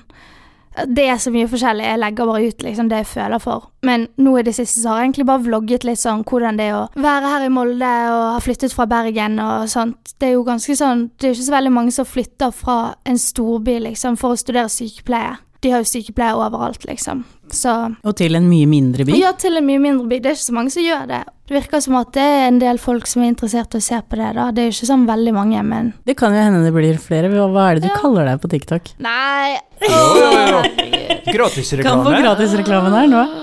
Det 0.74 1.04
er 1.06 1.20
så 1.22 1.30
mye 1.30 1.48
forskjellig. 1.50 1.84
Jeg 1.86 2.00
legger 2.02 2.26
bare 2.26 2.48
ut 2.50 2.64
liksom 2.66 2.88
det 2.90 3.02
jeg 3.02 3.10
føler 3.12 3.42
for. 3.42 3.68
Men 3.86 4.08
nå 4.18 4.36
i 4.40 4.44
det 4.46 4.56
siste 4.56 4.80
så 4.82 4.90
har 4.90 5.02
jeg 5.02 5.10
egentlig 5.10 5.26
bare 5.28 5.44
vlogget 5.44 5.86
litt 5.86 6.00
sånn 6.02 6.24
hvordan 6.26 6.58
det 6.58 6.68
er 6.70 6.78
å 6.80 7.04
være 7.04 7.30
her 7.30 7.46
i 7.46 7.52
Molde 7.54 7.92
og 8.10 8.24
ha 8.34 8.42
flyttet 8.42 8.74
fra 8.74 8.88
Bergen 8.90 9.38
og 9.42 9.68
sånt. 9.70 10.14
Det 10.18 10.30
er 10.30 10.36
jo 10.36 10.44
ganske 10.46 10.76
sånn 10.78 11.08
Det 11.18 11.28
er 11.28 11.32
jo 11.32 11.38
ikke 11.38 11.48
så 11.48 11.56
veldig 11.56 11.74
mange 11.74 11.94
som 11.94 12.08
flytter 12.08 12.54
fra 12.54 12.78
en 13.06 13.18
storby 13.20 13.78
liksom 13.86 14.18
for 14.20 14.34
å 14.34 14.40
studere 14.40 14.72
sykepleie. 14.72 15.36
De 15.64 15.70
har 15.72 15.80
jo 15.80 15.88
sykepleiere 15.88 16.36
overalt, 16.44 16.82
liksom. 16.84 17.22
Så 17.54 17.72
Og 18.04 18.12
til 18.18 18.36
en 18.36 18.44
mye 18.50 18.66
mindre 18.68 19.04
by? 19.08 19.14
ja, 19.16 19.30
til 19.40 19.56
en 19.56 19.64
mye 19.64 19.80
mindre 19.80 20.04
by. 20.10 20.18
Det 20.20 20.28
er 20.30 20.36
ikke 20.36 20.44
så 20.50 20.56
mange 20.56 20.72
som 20.74 20.84
gjør 20.84 21.06
det. 21.08 21.22
Det 21.48 21.54
virker 21.56 21.80
som 21.84 21.96
at 22.00 22.10
det 22.16 22.24
er 22.24 22.44
en 22.48 22.58
del 22.60 22.78
folk 22.80 23.06
som 23.08 23.22
er 23.24 23.30
interessert 23.32 23.74
i 23.76 23.80
å 23.80 23.84
se 23.84 23.98
på 24.08 24.16
det, 24.20 24.30
da. 24.36 24.46
Det 24.52 24.62
er 24.62 24.68
jo 24.70 24.74
ikke 24.76 24.88
sånn 24.90 25.06
veldig 25.08 25.32
mange, 25.36 25.62
men 25.64 25.90
Det 26.08 26.16
kan 26.20 26.32
jo 26.36 26.40
hende 26.44 26.60
det 26.64 26.72
blir 26.76 26.96
flere. 27.00 27.28
Hva 27.32 27.64
er 27.70 27.80
det 27.80 27.82
du 27.86 27.88
Ja. 27.92 27.96
kaller 28.00 28.24
deg 28.28 28.40
på 28.44 28.50
TikTok? 28.52 28.92
Nei 29.04 29.56
oh, 29.56 29.88
jo, 29.88 30.28
jo. 30.28 30.60
herregud. 30.62 31.32
Gratisreklame. 31.34 31.88
Kan 31.88 32.04
få 32.04 32.12
gratisreklamen 32.22 32.92
her 32.92 33.08
nå. 33.12 33.24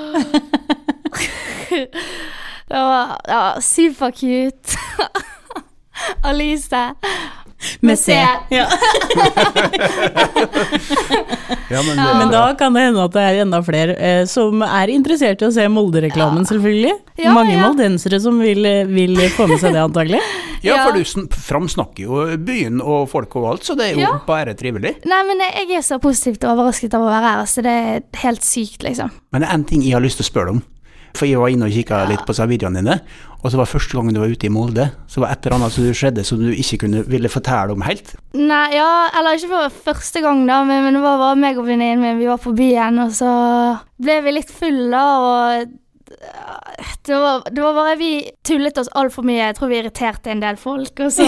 Det 2.71 2.77
var, 2.77 3.17
var 3.27 3.61
supercute. 3.61 4.77
Alice. 6.23 6.81
Med 7.81 7.99
C. 7.99 8.15
Ja. 8.49 8.67
Ja, 11.71 11.81
men, 11.87 11.97
Ja. 11.97 12.17
Men 12.17 12.29
da 12.31 12.55
kan 12.59 12.73
det 12.73 12.81
hende 12.83 13.03
at 13.05 13.13
det 13.15 13.21
er 13.23 13.37
enda 13.45 13.61
flere 13.63 13.93
eh, 13.95 14.23
som 14.27 14.61
er 14.65 14.91
interessert 14.91 15.41
i 15.43 15.47
å 15.47 15.51
se 15.55 15.63
Molde-reklamen, 15.71 16.43
selvfølgelig. 16.49 16.91
Ja, 17.21 17.31
Mange 17.35 17.53
ja. 17.55 17.61
moldensere 17.63 18.19
som 18.23 18.39
vil, 18.43 18.65
vil 18.91 19.15
få 19.35 19.47
med 19.47 19.61
seg 19.61 19.75
det, 19.77 19.83
antagelig. 19.85 20.19
ja, 20.67 20.81
for 20.83 20.97
du 20.97 21.05
sn- 21.07 21.29
framsnakker 21.31 22.03
jo 22.07 22.25
byen 22.43 22.81
og 22.83 23.07
folk 23.11 23.35
og 23.39 23.47
alt, 23.53 23.63
så 23.67 23.77
det 23.79 23.91
er 23.91 23.95
jo 23.95 24.03
Ja. 24.03 24.11
bare 24.27 24.55
trivelig. 24.59 24.97
Nei, 25.07 25.21
men 25.29 25.39
jeg 25.47 25.71
er 25.79 25.85
så 25.85 25.99
positivt 26.03 26.43
overrasket 26.47 26.93
av 26.97 27.05
å 27.07 27.11
være 27.13 27.35
her, 27.37 27.47
så 27.47 27.63
det 27.65 27.77
er 27.85 28.03
helt 28.25 28.43
sykt, 28.43 28.83
liksom. 28.87 29.11
Men 29.31 29.45
det 29.45 29.49
er 29.51 29.55
en 29.61 29.67
ting 29.71 29.81
jeg 29.85 29.95
har 29.95 30.03
lyst 30.03 30.19
til 30.19 30.27
å 30.27 30.31
spørre 30.31 30.51
deg 30.51 30.59
om. 30.59 30.63
For 31.17 31.27
jeg 31.27 31.41
var 31.41 31.51
inne 31.51 31.67
og 31.67 31.75
kikka 31.75 32.05
litt 32.09 32.23
på 32.27 32.35
videoene 32.49 32.81
dine, 32.81 32.97
og 33.41 33.49
så 33.49 33.57
var 33.57 33.69
første 33.69 33.97
gangen 33.97 34.15
du 34.15 34.21
var 34.21 34.31
ute 34.31 34.47
i 34.47 34.53
Molde, 34.53 34.87
så 35.09 35.23
var 35.23 35.33
et 35.33 35.45
eller 35.45 35.57
annet 35.57 35.75
som 35.75 35.93
skjedde 35.97 36.25
som 36.27 36.41
du 36.41 36.51
ikke 36.53 36.83
kunne 36.83 37.03
ville 37.09 37.31
fortelle 37.31 37.73
om 37.73 37.85
helt. 37.85 38.13
Nei, 38.37 38.67
ja, 38.77 39.09
eller 39.17 39.37
ikke 39.37 39.51
for 39.51 39.77
første 39.89 40.21
gang, 40.23 40.43
da, 40.49 40.61
men, 40.67 40.85
men 40.85 40.97
det 40.99 41.03
var 41.03 41.21
bare 41.21 41.39
meg 41.41 41.59
og 41.59 41.67
venninnen 41.69 42.03
min. 42.03 42.21
Vi 42.21 42.29
var 42.29 42.41
på 42.41 42.53
byen, 42.57 43.01
og 43.05 43.15
så 43.17 43.31
ble 44.01 44.19
vi 44.25 44.35
litt 44.37 44.53
fulle, 44.53 45.01
og 45.01 45.77
det 47.05 47.15
var, 47.15 47.43
det 47.51 47.61
var 47.63 47.73
bare 47.73 47.95
Vi 47.95 48.11
tullet 48.45 48.77
oss 48.77 48.89
altfor 48.99 49.25
mye. 49.25 49.39
Jeg 49.39 49.57
tror 49.57 49.71
vi 49.71 49.79
irriterte 49.79 50.31
en 50.33 50.43
del 50.43 50.57
folk. 50.59 50.99
Og 51.01 51.11
så 51.15 51.27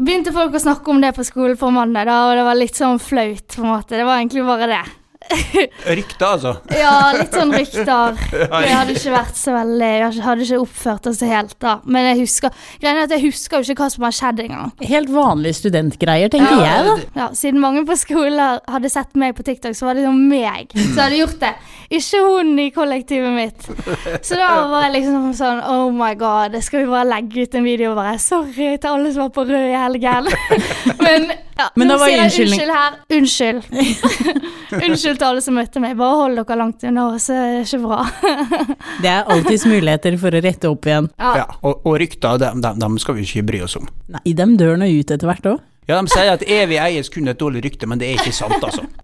begynte 0.00 0.34
folk 0.34 0.56
å 0.56 0.62
snakke 0.62 0.92
om 0.92 1.02
det 1.04 1.12
på 1.16 1.26
skolen 1.26 1.58
på 1.60 1.70
mandag, 1.74 2.08
da, 2.10 2.22
og 2.26 2.36
det 2.38 2.46
var 2.48 2.58
litt 2.58 2.78
sånn 2.78 3.00
flaut, 3.02 3.46
på 3.54 3.62
en 3.62 3.72
måte. 3.74 3.96
Det 3.96 4.06
var 4.06 4.18
egentlig 4.20 4.46
bare 4.48 4.70
det. 4.72 4.84
Rykter, 5.98 6.26
altså. 6.26 6.52
Ja, 6.74 7.12
litt 7.16 7.34
sånn 7.34 7.52
rykter. 7.54 8.18
Vi 8.66 8.72
hadde 8.72 8.96
ikke 8.96 9.14
vært 9.14 9.38
så 9.38 9.54
veldig 9.56 9.90
Vi 10.16 10.24
hadde 10.24 10.46
ikke 10.46 10.60
oppført 10.62 11.08
oss 11.10 11.22
helt 11.26 11.56
da. 11.62 11.76
Men 11.84 12.10
jeg 12.10 12.20
husker 12.24 12.54
Greia 12.82 12.94
er 12.96 13.06
at 13.06 13.14
jeg 13.16 13.26
husker 13.28 13.62
jo 13.62 13.74
ikke 13.74 13.86
hva 13.86 13.90
som 13.92 14.06
har 14.06 14.16
skjedd 14.16 14.42
engang. 14.46 14.72
Helt 14.86 15.12
vanlige 15.12 15.60
studentgreier, 15.60 16.32
tenker 16.32 16.60
Ja, 16.60 16.66
jeg 16.66 16.86
da. 16.88 16.96
Ja, 17.20 17.28
siden 17.36 17.62
mange 17.62 17.84
på 17.88 17.96
skolen 17.98 18.60
hadde 18.70 18.92
sett 18.92 19.16
meg 19.18 19.36
på 19.38 19.46
TikTok, 19.46 19.76
så 19.76 19.88
var 19.88 19.98
det 19.98 20.04
liksom 20.04 20.26
meg 20.30 20.74
som 20.76 21.02
hadde 21.02 21.20
gjort 21.20 21.40
det. 21.42 21.52
Ikke 21.96 22.20
hun 22.24 22.52
i 22.58 22.68
kollektivet 22.74 23.34
mitt. 23.36 23.66
Så 24.26 24.38
da 24.38 24.48
var 24.70 24.88
jeg 24.88 24.96
liksom 24.98 25.28
sånn 25.38 25.60
Oh 25.70 25.90
my 25.94 26.12
god, 26.18 26.56
skal 26.64 26.82
vi 26.82 26.90
bare 26.90 27.06
legge 27.08 27.46
ut 27.46 27.54
en 27.58 27.66
video 27.66 27.92
og 27.92 28.00
bare 28.00 28.16
Sorry 28.22 28.72
til 28.80 28.90
alle 28.90 29.12
som 29.14 29.26
var 29.26 29.34
på 29.36 29.44
rød 29.46 29.68
i 29.70 29.76
helgen. 29.76 30.30
Men, 31.04 31.28
ja, 31.56 31.68
Men 31.78 31.90
nå 31.90 31.94
da 31.94 32.00
var 32.02 32.10
sier 32.10 32.24
jeg 32.24 32.46
Unnskyld 32.46 32.74
her. 32.74 32.98
Unnskyld. 33.16 33.62
Unnskyld 34.82 35.15
til 35.20 35.28
alle 35.28 35.44
som 35.44 35.56
møtte 35.58 35.82
meg. 35.82 35.96
Bare 35.98 36.18
hold 36.22 36.40
dere 36.40 36.58
langt 36.60 36.84
unna, 36.86 37.06
er 37.16 37.60
det 37.60 37.66
ikke 37.66 37.82
bra. 37.84 38.00
Det 39.02 39.12
er 39.12 39.30
alltids 39.32 39.66
muligheter 39.68 40.18
for 40.20 40.34
å 40.36 40.42
rette 40.44 40.70
opp 40.70 40.88
igjen. 40.88 41.08
Ja. 41.20 41.32
Ja, 41.42 41.46
og, 41.62 41.80
og 41.86 41.98
rykter, 42.02 42.38
dem, 42.42 42.62
dem, 42.64 42.78
dem 42.82 42.98
skal 43.02 43.18
vi 43.18 43.26
ikke 43.26 43.46
bry 43.50 43.64
oss 43.66 43.76
om. 43.80 43.88
Nei, 44.12 44.24
dem 44.38 44.56
dør 44.60 44.78
nå 44.80 44.88
ut 44.98 45.10
etter 45.16 45.28
hvert 45.28 45.50
òg. 45.54 45.64
Ja, 45.86 46.00
De 46.02 46.10
sier 46.10 46.32
at 46.32 46.42
evig 46.50 46.80
eies 46.82 47.10
kun 47.14 47.28
et 47.30 47.38
dårlig 47.38 47.62
rykte, 47.68 47.86
men 47.86 48.00
det 48.00 48.08
er 48.10 48.18
ikke 48.18 48.34
sant, 48.34 48.58
altså. 48.58 48.86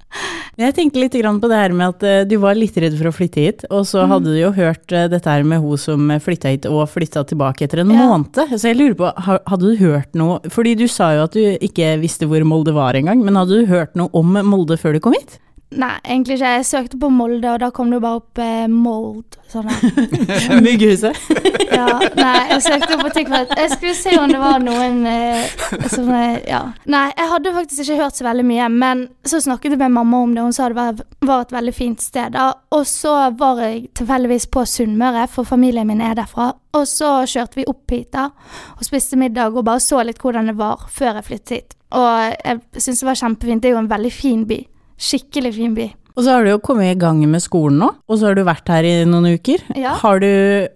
Jeg 0.61 0.75
tenkte 0.76 1.00
litt 1.00 1.14
på 1.14 1.49
det 1.49 1.57
her 1.57 1.73
med 1.73 1.95
at 1.95 2.02
eh, 2.04 2.25
du 2.28 2.35
var 2.42 2.59
litt 2.59 2.75
redd 2.76 2.92
for 2.99 3.09
å 3.09 3.12
flytte 3.14 3.40
hit, 3.40 3.62
og 3.73 3.87
så 3.88 4.02
hadde 4.11 4.35
du 4.35 4.37
jo 4.37 4.50
hørt 4.52 4.92
eh, 4.92 5.07
dette 5.09 5.31
her 5.31 5.47
med 5.49 5.62
hun 5.64 5.78
som 5.81 6.11
flytta 6.21 6.50
hit 6.52 6.66
og 6.69 6.83
flytta 6.92 7.23
tilbake 7.31 7.64
etter 7.64 7.81
en 7.81 7.95
Ja. 7.95 8.02
måned. 8.11 8.37
Så 8.61 8.69
jeg 8.69 8.76
lurer 8.76 8.99
på, 8.99 9.09
hadde 9.16 9.62
du 9.62 9.78
hørt 9.81 10.12
noe 10.19 10.42
Fordi 10.52 10.75
du 10.76 10.85
sa 10.92 11.14
jo 11.16 11.23
at 11.25 11.33
du 11.38 11.57
ikke 11.57 11.95
visste 12.02 12.28
hvor 12.28 12.45
Molde 12.45 12.75
var 12.76 12.99
engang, 12.99 13.23
men 13.25 13.38
hadde 13.40 13.62
du 13.62 13.71
hørt 13.71 13.97
noe 13.97 14.12
om 14.12 14.37
Molde 14.45 14.76
før 14.76 14.99
du 14.99 15.00
kom 15.00 15.16
hit? 15.16 15.38
Nei, 15.73 15.93
egentlig 16.05 16.37
ikke. 16.37 16.50
Jeg 16.59 16.67
søkte 16.69 16.99
på 17.00 17.09
Molde, 17.12 17.49
og 17.52 17.61
da 17.62 17.71
kom 17.75 17.91
det 17.91 17.97
jo 17.99 18.05
bare 18.05 18.21
opp 18.21 18.41
eh, 18.43 18.67
mold. 18.69 19.38
Sånn. 19.52 19.69
Mygghuset? 20.64 21.19
Ja, 21.73 21.87
nei, 22.19 22.50
jeg 22.50 22.62
søkte 22.67 22.99
på 23.00 23.09
TikTok. 23.14 23.52
Jeg 23.57 23.71
skulle 23.73 23.95
se 23.97 24.12
om 24.21 24.29
det 24.29 24.37
var 24.43 24.59
noen 24.61 24.99
eh, 25.09 25.47
som 25.88 26.11
eh, 26.12 26.43
Ja. 26.45 26.61
Nei, 26.85 27.07
jeg 27.17 27.31
hadde 27.31 27.55
faktisk 27.57 27.87
ikke 27.87 27.97
hørt 28.02 28.19
så 28.19 28.26
veldig 28.26 28.45
mye, 28.45 28.67
men 28.69 29.07
så 29.25 29.41
snakket 29.41 29.73
jeg 29.73 29.81
med 29.81 29.95
mamma 29.95 30.21
om 30.26 30.35
det, 30.35 30.43
og 30.43 30.50
hun 30.50 30.57
sa 30.57 30.69
det 30.69 30.76
var, 30.76 31.00
var 31.25 31.47
et 31.47 31.55
veldig 31.57 31.75
fint 31.75 32.05
sted. 32.05 32.37
Da. 32.37 32.50
Og 32.76 32.85
så 32.88 33.14
var 33.41 33.62
jeg 33.64 33.87
tilfeldigvis 33.97 34.50
på 34.52 34.67
Sunnmøre, 34.69 35.25
for 35.33 35.49
familien 35.49 35.88
min 35.88 36.05
er 36.05 36.19
derfra. 36.21 36.50
Og 36.76 36.85
så 36.88 37.14
kjørte 37.29 37.62
vi 37.62 37.69
opp 37.73 37.97
hit 37.97 38.12
da, 38.12 38.29
og 38.76 38.85
spiste 38.85 39.17
middag 39.21 39.57
og 39.57 39.64
bare 39.64 39.81
så 39.81 40.05
litt 40.05 40.21
hvordan 40.21 40.52
det 40.52 40.59
var 40.61 40.85
før 40.93 41.23
jeg 41.23 41.29
flyttet 41.31 41.57
hit. 41.57 41.79
Og 41.97 42.37
jeg 42.37 42.85
syns 42.85 43.00
det 43.02 43.09
var 43.09 43.21
kjempefint. 43.21 43.64
Det 43.64 43.73
er 43.73 43.76
jo 43.76 43.83
en 43.83 43.91
veldig 43.91 44.12
fin 44.12 44.45
by. 44.49 44.61
Skikkelig 45.02 45.54
fin 45.56 45.75
by. 45.76 45.88
Og 46.12 46.25
så 46.25 46.37
har 46.37 46.44
du 46.44 46.52
jo 46.52 46.61
kommet 46.62 46.92
i 46.92 46.99
gang 47.00 47.23
med 47.30 47.42
skolen 47.42 47.80
nå, 47.80 47.88
og 48.06 48.18
så 48.21 48.28
har 48.28 48.37
du 48.37 48.44
vært 48.47 48.68
her 48.68 48.87
i 48.87 48.94
noen 49.09 49.32
uker. 49.32 49.64
Ja. 49.78 49.97
Har 50.02 50.21
du 50.23 50.28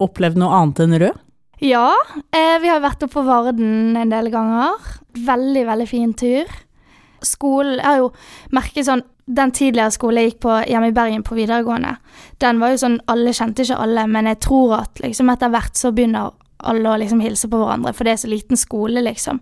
opplevd 0.03 0.39
noe 0.41 0.55
annet 0.57 0.81
enn 0.83 0.97
rød? 1.03 1.23
Ja, 1.63 1.89
eh, 2.35 2.57
vi 2.61 2.69
har 2.69 2.81
vært 2.83 3.01
oppe 3.05 3.17
på 3.17 3.25
Varden 3.25 3.97
en 3.97 4.13
del 4.13 4.29
ganger. 4.33 4.77
Veldig, 5.25 5.63
veldig 5.65 5.87
fin 5.89 6.13
tur. 6.13 6.49
Skolen 7.25 7.79
Jeg 7.79 7.85
har 7.85 7.97
jo 7.97 8.11
merket 8.53 8.85
sånn 8.85 9.01
Den 9.25 9.49
tidligere 9.51 9.89
skolen 9.89 10.21
jeg 10.21 10.29
gikk 10.29 10.43
på 10.45 10.57
hjemme 10.69 10.91
i 10.91 10.93
Bergen 10.93 11.23
på 11.25 11.33
videregående, 11.35 11.95
den 12.37 12.59
var 12.61 12.69
jo 12.69 12.77
sånn 12.83 12.99
Alle 13.09 13.33
kjente 13.33 13.65
ikke 13.65 13.79
alle, 13.81 14.03
men 14.07 14.29
jeg 14.29 14.39
tror 14.45 14.75
at 14.77 15.01
liksom 15.01 15.31
etter 15.33 15.49
hvert 15.49 15.75
så 15.75 15.89
begynner 15.91 16.29
alle 16.61 16.93
å 16.93 16.99
liksom 17.01 17.19
hilse 17.25 17.49
på 17.49 17.57
hverandre, 17.57 17.91
for 17.97 18.05
det 18.05 18.13
er 18.13 18.21
så 18.21 18.29
liten 18.29 18.57
skole, 18.57 19.01
liksom. 19.05 19.41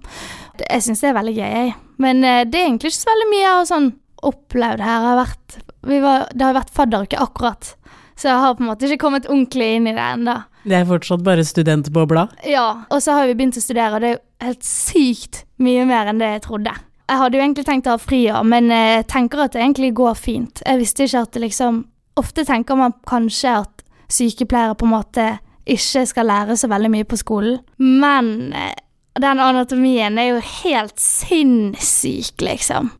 Jeg 0.60 0.84
syns 0.84 1.04
det 1.04 1.12
er 1.12 1.20
veldig 1.20 1.36
gøy, 1.36 1.51
jeg. 1.51 1.75
Men 2.04 2.24
eh, 2.24 2.42
det 2.48 2.60
er 2.60 2.65
egentlig 2.70 2.92
ikke 2.92 3.04
så 3.04 3.12
veldig 3.12 3.27
mye 3.32 3.51
av 3.51 3.68
sånn 3.70 3.92
opplevd 4.27 4.84
her. 4.84 5.05
Har 5.05 5.20
vært, 5.22 5.58
vi 5.88 6.01
var, 6.03 6.27
det 6.34 6.48
har 6.48 6.58
vært 6.58 6.74
fadderuke 6.75 7.22
akkurat, 7.22 7.74
så 8.15 8.32
jeg 8.32 8.44
har 8.44 8.58
på 8.58 8.63
en 8.63 8.72
måte 8.72 8.88
ikke 8.88 9.03
kommet 9.05 9.29
ordentlig 9.29 9.70
inn 9.77 9.89
i 9.91 9.96
det 9.96 10.10
ennå. 10.15 10.38
Det 10.65 10.79
er 10.79 10.88
fortsatt 10.89 11.24
bare 11.25 11.46
studentbobla. 11.46 12.27
Ja, 12.50 12.86
og 12.89 13.03
så 13.03 13.17
har 13.20 13.29
vi 13.29 13.38
begynt 13.38 13.60
å 13.60 13.63
studere, 13.63 13.98
og 13.98 14.01
det 14.01 14.10
er 14.10 14.15
jo 14.15 14.48
helt 14.48 14.65
sykt 14.65 15.44
mye 15.62 15.86
mer 15.89 16.10
enn 16.10 16.22
det 16.22 16.32
jeg 16.38 16.46
trodde. 16.48 16.74
Jeg 17.05 17.22
hadde 17.22 17.38
jo 17.38 17.44
egentlig 17.44 17.65
tenkt 17.67 17.88
å 17.88 17.94
ha 17.94 18.01
fri 18.01 18.24
i 18.25 18.38
men 18.50 18.72
jeg 18.74 19.05
tenker 19.12 19.44
at 19.44 19.53
det 19.53 19.62
egentlig 19.62 19.91
går 19.98 20.15
fint. 20.17 20.63
Jeg 20.65 20.82
visste 20.82 21.05
ikke 21.05 21.27
at 21.27 21.36
det 21.36 21.44
liksom 21.50 21.84
Ofte 22.15 22.46
tenker 22.48 22.77
man 22.79 22.94
kanskje 23.03 23.58
at 23.60 23.82
sykepleiere 24.08 24.77
på 24.79 24.86
en 24.88 24.94
måte 24.94 25.24
ikke 25.67 26.05
skal 26.08 26.29
lære 26.29 26.55
så 26.55 26.70
veldig 26.72 26.91
mye 26.94 27.08
på 27.10 27.17
skolen, 27.20 27.58
men 27.75 28.53
eh, 28.55 28.72
den 29.20 29.41
anatomien 29.44 30.15
er 30.22 30.29
jo 30.29 30.38
helt 30.62 30.96
sinnssyk, 31.01 32.39
liksom. 32.39 32.94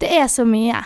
Det 0.00 0.10
er 0.16 0.26
så 0.32 0.46
mye. 0.48 0.80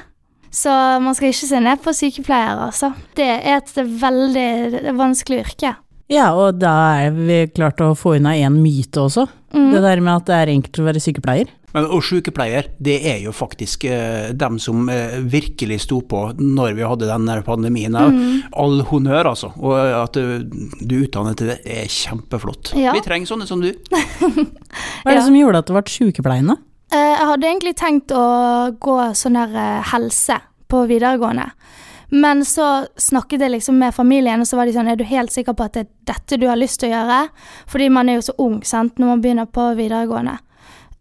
Så 0.55 0.71
man 1.03 1.15
skal 1.19 1.33
ikke 1.33 1.49
se 1.51 1.61
ned 1.63 1.81
på 1.83 1.95
sykepleiere, 1.97 2.69
altså. 2.69 2.93
Det 3.19 3.27
er 3.27 3.57
et 3.59 3.73
veldig 3.75 4.95
vanskelig 4.99 5.41
yrke. 5.47 5.75
Ja, 6.13 6.29
og 6.37 6.59
da 6.61 6.75
er 7.07 7.15
vi 7.17 7.39
klart 7.55 7.81
å 7.83 7.95
få 7.97 8.19
unna 8.19 8.35
én 8.37 8.59
myte 8.61 9.01
også. 9.07 9.25
Mm. 9.55 9.71
Det 9.73 9.81
der 9.87 10.03
med 10.05 10.19
at 10.21 10.27
det 10.29 10.37
er 10.37 10.53
enkelt 10.53 10.79
å 10.83 10.87
være 10.87 11.01
sykepleier. 11.03 11.51
Men, 11.75 11.89
og 11.91 12.05
sykepleier, 12.07 12.69
det 12.87 13.01
er 13.11 13.17
jo 13.25 13.33
faktisk 13.35 13.87
eh, 13.91 14.29
dem 14.39 14.61
som 14.63 14.85
eh, 14.93 15.17
virkelig 15.27 15.81
sto 15.89 15.99
på 16.07 16.21
når 16.39 16.77
vi 16.79 16.85
hadde 16.87 17.09
denne 17.09 17.39
pandemien. 17.47 17.97
Mm. 17.97 18.45
All 18.63 18.85
honnør, 18.93 19.33
altså. 19.33 19.51
Og 19.59 19.75
at 19.75 20.21
eh, 20.21 20.45
du 20.85 20.95
utdannet 21.01 21.41
til 21.41 21.51
det, 21.51 21.59
er 21.67 21.91
kjempeflott. 21.91 22.77
Ja. 22.79 22.95
Vi 22.95 23.03
trenger 23.03 23.33
sånne 23.33 23.49
som 23.51 23.65
du. 23.65 23.73
Hva 23.91 25.09
er 25.09 25.17
det 25.17 25.19
Ja. 25.19 25.25
som 25.27 25.35
gjorde 25.41 25.65
at 25.65 25.73
det 25.73 25.79
ble 25.81 25.97
sykepleiende? 25.97 26.61
Eh, 26.93 26.99
Jeg 26.99 27.27
hadde 27.27 27.47
egentlig 27.49 27.77
tenkt 27.81 28.13
å 28.15 28.25
gå 28.81 28.99
sånn 29.15 29.37
her 29.41 29.55
eh, 29.55 29.83
helse 29.93 30.41
på 30.69 30.85
videregående. 30.91 31.51
Men 32.15 32.45
så 32.47 32.87
snakket 33.01 33.41
jeg 33.43 33.51
liksom 33.57 33.79
med 33.81 33.95
familien, 33.95 34.41
og 34.41 34.47
så 34.47 34.57
var 34.59 34.69
de 34.69 34.75
sånn 34.77 34.89
Er 34.93 34.97
du 35.01 35.05
helt 35.09 35.33
sikker 35.33 35.57
på 35.57 35.65
at 35.65 35.75
det 35.75 35.87
er 35.87 35.93
dette 36.13 36.39
du 36.39 36.47
har 36.47 36.57
lyst 36.61 36.79
til 36.81 36.93
å 36.93 36.95
gjøre? 36.95 37.21
Fordi 37.67 37.89
man 37.91 38.09
er 38.09 38.21
jo 38.21 38.27
så 38.29 38.35
ung, 38.39 38.61
sant, 38.63 38.99
når 38.99 39.07
man 39.15 39.23
begynner 39.25 39.47
på 39.51 39.73
videregående. 39.79 40.37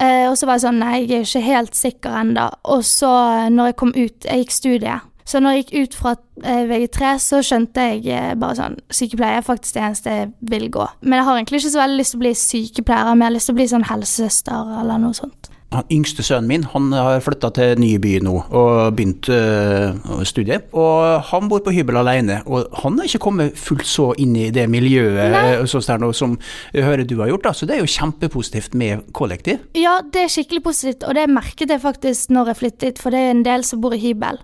Eh, 0.01 0.25
og 0.29 0.37
så 0.39 0.47
var 0.49 0.57
jeg 0.57 0.65
sånn 0.65 0.79
Nei, 0.81 1.03
jeg 1.03 1.11
er 1.11 1.23
jo 1.23 1.29
ikke 1.29 1.47
helt 1.51 1.75
sikker 1.77 2.15
ennå. 2.23 2.47
Og 2.73 2.81
så, 2.87 3.11
eh, 3.43 3.49
når 3.53 3.71
jeg 3.71 3.75
kom 3.83 3.91
ut 3.93 4.25
Jeg 4.25 4.45
gikk 4.45 4.55
studiet. 4.55 5.09
Så 5.25 5.39
når 5.39 5.53
jeg 5.53 5.63
gikk 5.63 5.75
ut 5.83 5.93
fra 5.95 6.15
eh, 6.43 6.63
VG3, 6.67 7.13
så 7.21 7.39
skjønte 7.45 7.85
jeg 7.93 8.07
eh, 8.11 8.33
bare 8.35 8.57
sånn 8.57 8.73
Sykepleier 8.91 9.37
er 9.39 9.45
faktisk 9.45 9.77
det 9.77 9.83
eneste 9.85 10.09
jeg 10.17 10.31
vil 10.49 10.65
gå. 10.73 10.87
Men 11.05 11.19
jeg 11.19 11.27
har 11.29 11.37
egentlig 11.37 11.61
ikke 11.61 11.75
så 11.77 11.79
veldig 11.83 11.99
lyst 12.01 12.11
til 12.15 12.19
å 12.19 12.23
bli 12.25 12.33
sykepleier, 12.41 13.13
men 13.13 13.21
jeg 13.21 13.29
har 13.29 13.35
lyst 13.37 13.47
til 13.51 13.55
å 13.55 13.59
bli 13.61 13.67
sånn 13.71 13.87
helsesøster 13.87 14.73
eller 14.81 14.99
noe 15.05 15.15
sånt. 15.15 15.49
Han 15.73 15.87
yngste 15.93 16.23
sønnen 16.25 16.49
min 16.49 16.65
han 16.73 16.91
har 16.93 17.21
flytta 17.23 17.49
til 17.55 17.79
ny 17.81 17.95
by 18.01 18.17
nå 18.25 18.33
og 18.53 18.95
begynt 18.97 19.29
uh, 19.31 20.21
studiet. 20.27 20.69
Og 20.77 21.23
han 21.29 21.49
bor 21.51 21.63
på 21.65 21.73
hybel 21.75 21.97
alene, 22.01 22.41
og 22.45 22.69
han 22.83 22.99
har 22.99 23.09
ikke 23.09 23.23
kommet 23.25 23.57
fullt 23.59 23.87
så 23.89 24.09
inn 24.21 24.35
i 24.39 24.49
det 24.53 24.65
miljøet 24.71 25.33
Nei. 25.33 26.13
som 26.13 26.37
jeg 26.73 26.85
hører 26.85 27.07
du 27.07 27.17
har 27.21 27.31
gjort. 27.31 27.47
Da. 27.47 27.55
Så 27.57 27.67
det 27.69 27.77
er 27.77 27.83
jo 27.83 27.89
kjempepositivt 27.89 28.77
med 28.79 29.07
kollektiv. 29.15 29.61
Ja, 29.77 29.99
det 30.03 30.25
er 30.25 30.33
skikkelig 30.33 30.63
positivt, 30.65 31.07
og 31.07 31.17
det 31.17 31.27
merket 31.31 31.73
jeg 31.73 31.81
faktisk 31.83 32.33
når 32.33 32.53
jeg 32.53 32.61
flyttet, 32.61 33.01
for 33.01 33.13
det 33.13 33.21
er 33.21 33.33
en 33.33 33.45
del 33.45 33.65
som 33.67 33.81
bor 33.83 33.95
i 33.95 34.01
hybel. 34.01 34.39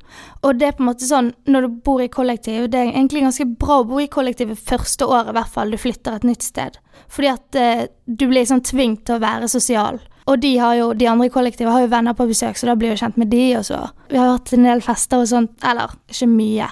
Og 0.46 0.60
det 0.60 0.70
er 0.70 0.78
på 0.78 0.86
en 0.86 0.92
måte 0.92 1.08
sånn, 1.08 1.34
når 1.50 1.66
du 1.66 1.80
bor 1.86 2.04
i 2.04 2.12
kollektiv, 2.12 2.70
det 2.72 2.80
er 2.80 2.94
egentlig 2.94 3.26
ganske 3.26 3.48
bra 3.60 3.82
å 3.82 3.88
bo 3.90 4.00
i 4.02 4.10
kollektivet 4.12 4.60
første 4.60 5.08
året, 5.08 5.34
i 5.34 5.38
hvert 5.40 5.56
fall 5.56 5.74
du 5.74 5.80
flytter 5.80 6.20
et 6.20 6.28
nytt 6.28 6.46
sted. 6.46 6.80
Fordi 7.10 7.32
at 7.32 7.60
eh, 7.60 7.88
du 8.06 8.26
blir 8.28 8.42
liksom 8.42 8.64
tvunget 8.66 9.06
til 9.08 9.18
å 9.18 9.24
være 9.24 9.52
sosial. 9.52 10.00
Og 10.28 10.42
de, 10.42 10.52
har 10.62 10.76
jo, 10.78 10.90
de 10.94 11.08
andre 11.10 11.30
i 11.30 11.34
kollektivet 11.34 11.72
har 11.74 11.86
jo 11.86 11.92
venner 11.92 12.14
på 12.18 12.28
besøk, 12.30 12.58
så 12.60 12.70
da 12.70 12.76
blir 12.78 12.94
jeg 12.94 13.02
kjent 13.04 13.18
med 13.18 13.32
de, 13.32 13.46
og 13.58 13.64
så 13.66 13.80
Vi 14.12 14.18
har 14.20 14.34
hatt 14.36 14.52
en 14.54 14.68
del 14.68 14.82
fester 14.86 15.24
og 15.24 15.30
sånt, 15.32 15.56
eller 15.66 15.96
ikke 16.12 16.28
mye, 16.30 16.68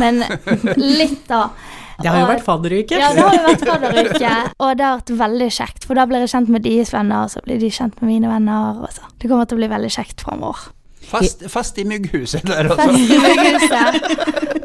men 0.00 0.22
litt 1.00 1.26
da. 1.28 1.48
Det 1.96 2.10
har 2.12 2.20
jo 2.20 2.28
vært 2.28 2.44
fadderuke. 2.44 2.98
ja, 3.00 3.12
det 3.16 3.24
har 3.24 3.36
jo 3.36 3.44
vært 3.46 3.62
fadderuke, 3.64 4.32
og 4.60 4.72
det 4.76 4.84
har 4.84 4.98
vært 5.00 5.12
veldig 5.20 5.50
kjekt. 5.58 5.86
For 5.88 5.96
da 5.96 6.04
blir 6.08 6.24
jeg 6.24 6.32
kjent 6.34 6.50
med 6.52 6.66
deres 6.66 6.92
venner, 6.92 7.24
og 7.24 7.32
så 7.32 7.40
blir 7.46 7.60
de 7.62 7.70
kjent 7.72 8.00
med 8.02 8.10
mine 8.10 8.32
venner. 8.32 8.82
Og 8.84 8.92
så. 8.92 9.06
Det 9.16 9.30
kommer 9.30 9.48
til 9.48 9.56
å 9.56 9.62
bli 9.62 9.70
veldig 9.72 9.92
kjekt 9.96 10.24
framover. 10.26 10.66
Fest, 11.06 11.42
fast, 11.48 11.78
i 11.78 11.84
mygghuset 11.86 12.42
der, 12.46 12.56
altså. 12.56 12.76
Fast 12.76 12.98
i 12.98 13.18
Mygghuset. 13.26 13.94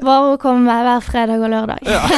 Bare 0.01 0.31
å 0.33 0.37
komme 0.41 0.73
hver 0.81 0.99
fredag 1.05 1.43
og 1.45 1.49
lørdag. 1.53 1.77
Ja. 1.85 2.01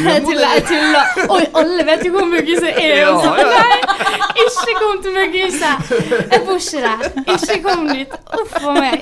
Jeg 0.00 0.22
tuller, 0.24 0.48
jeg 0.54 0.62
tuller. 0.66 1.04
Oi, 1.30 1.44
alle 1.60 1.84
vet 1.86 2.02
jo 2.06 2.10
hvor 2.14 2.26
Mygghuset 2.30 2.72
er. 2.72 2.94
Ja, 3.02 3.12
ja. 3.14 3.14
Nei, 3.70 3.80
ikke 4.42 4.74
kom 4.80 4.96
til 5.04 5.12
Mygghuset. 5.14 5.76
Jeg 6.32 6.40
bor 6.46 6.58
ikke 6.58 6.80
der. 6.86 6.98
Ikke 7.36 7.56
kom 7.64 7.80
dit. 7.92 8.10
Uff 8.40 8.52
a 8.60 8.74
meg. 8.76 8.98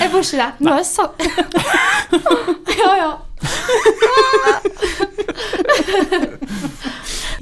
Jeg 0.00 0.08
bor 0.12 0.22
ikke 0.24 0.40
der. 0.40 0.52
Nå 0.58 0.66
har 0.74 0.80
jeg 0.80 0.90
sagt 0.90 1.16
Ja, 2.82 2.90
ja. 2.98 3.12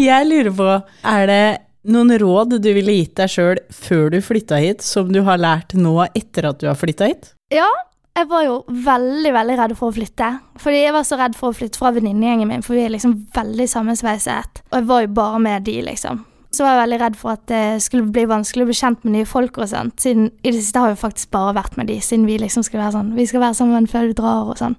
Jeg 0.02 0.26
lurer 0.26 0.50
på, 0.56 0.70
er 1.14 1.26
det 1.30 1.44
noen 1.88 2.14
råd 2.20 2.58
du 2.62 2.68
ville 2.74 2.94
gitt 3.00 3.16
deg 3.18 3.30
sjøl 3.32 3.62
før 3.74 4.12
du 4.14 4.20
flytta 4.22 4.60
hit, 4.62 4.84
som 4.86 5.10
du 5.12 5.22
har 5.26 5.40
lært 5.40 5.74
nå 5.78 5.96
etter 6.12 6.50
at 6.52 6.60
du 6.62 6.68
har 6.70 6.78
flytta 6.78 7.08
hit? 7.10 7.32
Ja, 7.52 7.68
jeg 8.12 8.28
var 8.28 8.42
jo 8.44 8.58
veldig, 8.68 9.30
veldig 9.32 9.54
redd 9.56 9.72
for 9.78 9.88
å 9.88 9.96
flytte. 9.96 10.28
Fordi 10.60 10.82
jeg 10.82 10.92
var 10.94 11.06
så 11.08 11.16
redd 11.20 11.36
for 11.38 11.50
å 11.50 11.56
flytte 11.56 11.80
fra 11.80 11.94
venninnegjengen 11.96 12.50
min, 12.50 12.64
for 12.64 12.76
vi 12.76 12.84
er 12.84 12.92
liksom 12.92 13.14
veldig 13.34 13.66
sammensveiset. 13.72 14.62
Og 14.68 14.76
jeg 14.78 14.88
var 14.90 15.06
jo 15.06 15.14
bare 15.16 15.40
med 15.42 15.64
de, 15.68 15.78
liksom. 15.86 16.20
så 16.52 16.66
var 16.66 16.74
jeg 16.74 16.82
veldig 16.82 17.00
redd 17.00 17.16
for 17.16 17.32
at 17.32 17.46
det 17.48 17.64
skulle 17.80 18.12
bli 18.12 18.26
vanskelig 18.28 18.66
å 18.66 18.68
bli 18.68 18.76
kjent 18.76 19.06
med 19.06 19.16
nye 19.16 19.28
folk 19.28 19.56
og 19.56 19.70
sånt. 19.72 19.96
Siden 20.04 20.28
i 20.42 20.50
det 20.50 20.58
siste 20.60 20.82
har 20.82 20.92
jeg 20.92 21.00
faktisk 21.00 21.32
bare 21.32 21.56
vært 21.56 21.78
med 21.80 21.88
de, 21.88 21.96
siden 22.04 22.28
vi 22.28 22.36
liksom 22.42 22.66
skulle 22.66 22.84
være 22.84 22.98
sånn 22.98 23.14
Vi 23.16 23.26
skal 23.30 23.46
være 23.46 23.56
sammen 23.56 23.88
før 23.88 24.10
du 24.10 24.18
drar 24.20 24.52
og 24.52 24.60
sånn. 24.60 24.76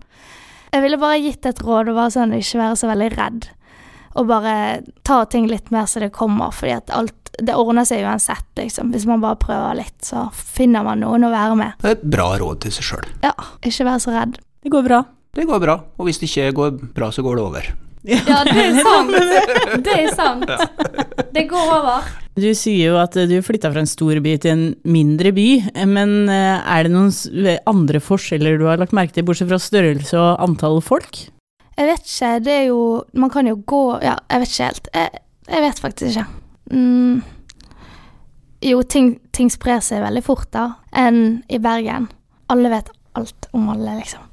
Jeg 0.74 0.86
ville 0.86 1.02
bare 1.02 1.22
gitt 1.22 1.46
et 1.50 1.66
råd 1.66 1.90
og 1.90 1.98
var 1.98 2.14
sånn 2.14 2.38
ikke 2.38 2.62
være 2.62 2.78
så 2.78 2.90
veldig 2.90 3.10
redd. 3.18 3.50
Og 4.20 4.28
bare 4.30 4.56
ta 5.08 5.24
ting 5.26 5.48
litt 5.50 5.72
mer 5.74 5.88
så 5.90 6.00
det 6.04 6.12
kommer, 6.16 6.52
fordi 6.54 6.76
at 6.78 6.94
alt 6.94 7.14
Det 7.42 7.56
ordner 7.58 7.82
seg 7.82 8.04
uansett, 8.06 8.46
liksom. 8.60 8.92
Hvis 8.94 9.08
man 9.10 9.22
bare 9.24 9.40
prøver 9.42 9.80
litt, 9.80 9.96
så 10.06 10.28
finner 10.38 10.84
man 10.86 11.00
noen 11.02 11.24
å 11.26 11.32
være 11.34 11.56
med. 11.58 11.72
Det 11.82 11.90
er 11.90 11.96
et 11.96 12.04
bra 12.14 12.28
råd 12.38 12.60
til 12.62 12.76
seg 12.76 12.86
sjøl. 12.86 13.08
Ja, 13.24 13.32
ikke 13.66 13.88
være 13.88 14.04
så 14.04 14.14
redd. 14.14 14.36
Det 14.62 14.70
går 14.70 14.86
bra. 14.86 15.00
Det 15.34 15.48
går 15.50 15.64
bra, 15.64 15.80
og 15.98 16.06
hvis 16.06 16.22
det 16.22 16.30
ikke 16.30 16.52
går 16.60 16.76
bra, 16.94 17.10
så 17.10 17.26
går 17.26 17.40
det 17.40 17.44
over. 17.48 17.72
Ja, 18.06 18.44
det 18.46 18.54
er 18.54 18.78
sant. 18.86 19.82
Det 19.82 19.96
er 19.98 20.14
sant. 20.14 20.46
Det 21.34 21.48
går 21.50 21.74
over. 21.80 22.06
Du 22.38 22.46
sier 22.54 22.92
jo 22.92 23.00
at 23.02 23.18
du 23.18 23.34
flytta 23.46 23.72
fra 23.74 23.82
en 23.82 23.90
stor 23.90 24.22
by 24.22 24.38
til 24.44 24.54
en 24.54 24.64
mindre 24.86 25.34
by, 25.34 25.48
men 25.90 26.30
eh, 26.30 26.62
er 26.62 26.86
det 26.86 26.94
noen 26.94 27.10
andre 27.70 27.98
forskjeller 28.04 28.62
du 28.62 28.68
har 28.70 28.78
lagt 28.82 28.94
merke 28.94 29.18
til, 29.18 29.26
bortsett 29.26 29.50
fra 29.50 29.58
størrelse 29.62 30.14
og 30.22 30.38
antall 30.46 30.82
folk? 30.86 31.24
Jeg 31.78 31.90
vet 31.90 32.04
ikke, 32.06 32.32
det 32.46 32.54
er 32.54 32.66
jo 32.68 32.82
Man 33.18 33.32
kan 33.34 33.48
jo 33.50 33.56
gå 33.66 33.84
Ja, 34.06 34.18
jeg 34.30 34.44
vet 34.44 34.52
ikke 34.52 34.68
helt. 34.68 34.90
Jeg, 34.94 35.24
jeg 35.50 35.64
vet 35.64 35.80
faktisk 35.82 36.10
ikke. 36.12 36.26
Mm. 36.72 37.24
Jo, 38.64 38.84
ting, 38.88 39.16
ting 39.36 39.50
sprer 39.52 39.82
seg 39.84 40.04
veldig 40.06 40.24
fort 40.24 40.48
da, 40.56 40.70
enn 40.96 41.42
i 41.52 41.60
Bergen. 41.60 42.08
Alle 42.54 42.72
vet 42.72 42.94
alt 43.20 43.50
om 43.52 43.68
alle, 43.74 43.98
liksom. 43.98 44.24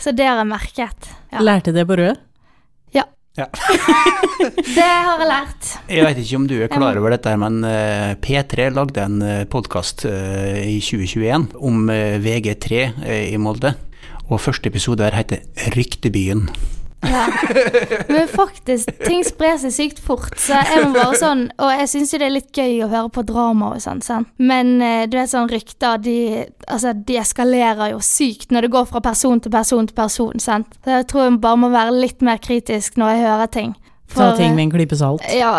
Så 0.00 0.10
det 0.16 0.26
har 0.26 0.40
jeg 0.40 0.48
merket. 0.50 1.12
Ja. 1.30 1.44
Lærte 1.44 1.76
det 1.76 1.86
på 1.86 1.98
Rød? 2.00 2.18
Det 4.74 4.84
har 4.84 5.20
jeg 5.20 5.28
lært. 5.28 5.68
Jeg 5.90 6.06
vet 6.06 6.18
ikke 6.22 6.38
om 6.40 6.46
du 6.50 6.56
er 6.64 6.70
klar 6.72 6.98
over 6.98 7.14
dette, 7.14 7.32
men 7.38 7.60
eh, 7.66 8.16
P3 8.20 8.70
lagde 8.74 9.04
en 9.04 9.20
podkast 9.52 10.04
i 10.08 10.78
2021 10.82 11.46
om 11.60 11.92
eh, 11.92 12.18
VG3 12.22 12.80
eh, 13.04 13.28
i 13.30 13.38
Molde. 13.40 13.74
Og 14.30 14.40
første 14.40 14.70
episode 14.70 15.02
her 15.02 15.16
heter 15.18 15.40
Ryktebyen. 15.74 16.48
Ja. 17.00 17.22
Men 18.12 18.26
faktisk, 18.28 18.90
ting 19.06 19.22
sprer 19.24 19.54
seg 19.62 19.72
sykt 19.72 20.00
fort, 20.04 20.34
så 20.36 20.58
jeg 20.68 20.82
må 20.84 20.90
bare 20.98 21.16
sånn 21.16 21.46
Og 21.56 21.70
jeg 21.72 21.88
syns 21.88 22.10
jo 22.12 22.18
det 22.20 22.26
er 22.26 22.34
litt 22.34 22.50
gøy 22.52 22.82
å 22.84 22.90
høre 22.92 23.08
på 23.16 23.24
drama 23.24 23.70
og 23.72 23.80
sånn, 23.80 24.02
sant. 24.04 24.28
Men 24.36 24.74
eh, 24.84 25.06
du 25.08 25.16
vet 25.16 25.32
sånn 25.32 25.48
rykter, 25.48 25.96
de 26.04 26.16
Altså, 26.68 26.92
de 26.92 27.16
eskalerer 27.22 27.94
jo 27.94 28.02
sykt 28.04 28.52
når 28.52 28.68
det 28.68 28.72
går 28.76 28.84
fra 28.92 29.00
person 29.08 29.40
til 29.40 29.54
person 29.54 29.88
til 29.88 29.96
person, 29.96 30.44
sant. 30.44 30.76
Så 30.84 30.98
jeg 31.00 31.08
tror 31.08 31.24
jeg 31.30 31.40
bare 31.40 31.62
må 31.64 31.72
være 31.72 31.96
litt 31.96 32.20
mer 32.20 32.36
kritisk 32.44 33.00
når 33.00 33.14
jeg 33.16 33.24
hører 33.30 33.52
ting. 33.56 33.74
Ta 34.12 34.32
ting 34.36 34.52
eh, 34.52 34.56
med 34.60 34.66
en 34.68 34.76
klype 34.76 35.00
salt? 35.00 35.24
Ja. 35.32 35.54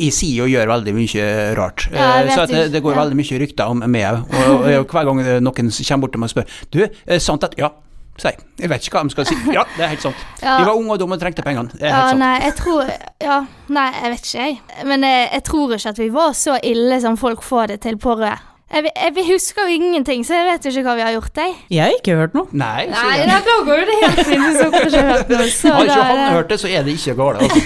Jeg 0.00 0.12
sier 0.12 0.44
og 0.44 0.50
gjør 0.52 0.72
veldig 0.78 0.92
mye 0.96 1.28
rart. 1.60 1.86
Ja, 1.92 2.08
Eh, 2.24 2.32
så 2.32 2.42
at 2.48 2.50
det, 2.56 2.66
det 2.72 2.80
går 2.84 2.96
Ja. 2.96 3.02
veldig 3.04 3.20
mye 3.20 3.38
rykter 3.44 3.68
om 3.72 3.84
meg 3.84 4.08
òg. 4.14 4.24
Og, 4.32 4.52
og, 4.56 4.70
og 4.80 4.92
hver 4.96 5.08
gang 5.12 5.22
noen 5.44 5.70
kommer 5.76 6.06
bort 6.08 6.16
til 6.16 6.24
meg 6.24 6.32
og 6.32 6.38
spør 6.38 6.62
Du, 6.72 6.80
er 6.88 7.18
det 7.18 7.22
sant 7.24 7.44
at 7.44 7.54
Ja, 7.60 7.70
sier 8.16 8.32
jeg. 8.36 8.68
Vet 8.70 8.86
ikke 8.88 8.96
hva 8.98 9.02
de 9.08 9.14
skal 9.14 9.26
si. 9.28 9.36
Ja, 9.52 9.64
det 9.76 9.84
er 9.84 9.88
helt 9.94 10.02
sant. 10.06 10.16
Ja. 10.42 10.58
De 10.60 10.66
var 10.68 10.74
unge 10.78 10.92
og 10.96 10.98
dumme 11.02 11.16
og 11.16 11.20
trengte 11.20 11.42
pengene. 11.46 11.68
Det 11.72 11.82
er 11.82 11.88
Ja, 11.92 11.94
helt 12.00 12.10
sant. 12.14 12.20
nei, 12.24 12.34
jeg 12.46 12.54
tror 12.56 12.90
Ja, 13.22 13.38
nei, 13.68 13.86
jeg 14.02 14.10
vet 14.14 14.26
ikke, 14.26 14.44
jeg. 14.46 14.84
Men 14.92 15.02
jeg, 15.08 15.28
jeg 15.32 15.44
tror 15.50 15.74
ikke 15.76 15.88
at 15.94 15.98
vi 15.98 16.08
var 16.14 16.32
så 16.32 16.58
ille 16.62 17.00
som 17.00 17.16
folk 17.20 17.42
får 17.42 17.66
det 17.74 17.80
til 17.86 17.96
på 18.00 18.14
Rød. 18.20 18.44
Jeg, 18.66 18.90
jeg, 18.90 19.24
husker 19.30 19.62
jo 19.62 19.74
ingenting, 19.78 20.24
så 20.26 20.34
jeg 20.40 20.46
vet 20.48 20.64
jo 20.66 20.70
ikke 20.74 20.82
hva 20.88 20.94
vi 20.98 21.04
har 21.06 21.12
gjort, 21.14 21.38
jeg. 21.38 21.52
Jeg 21.70 21.82
har 21.84 21.92
ikke 22.00 22.16
hørt 22.18 22.32
noe. 22.34 22.48
Nei, 22.50 22.86
Nei, 22.90 23.12
da, 23.30 23.36
går 23.46 23.78
jo 23.78 23.84
det 23.86 23.98
helt 24.00 24.22
fint 24.26 24.42
hvis 24.42 24.58
dere 24.58 24.80
ikke 24.88 24.96
har 24.96 25.10
hørt 25.12 25.30
noe. 25.30 25.46
Så 25.54 25.70
Har 25.76 25.84
ikke 25.86 25.94
da 25.94 26.06
han 26.08 26.18
det- 26.18 26.32
hørt 26.34 26.50
det, 26.50 26.58
så 26.64 26.68
er 26.72 26.82
det 26.88 26.96
ikke 26.96 27.14
galt. 27.20 27.44
Altså. 27.46 27.60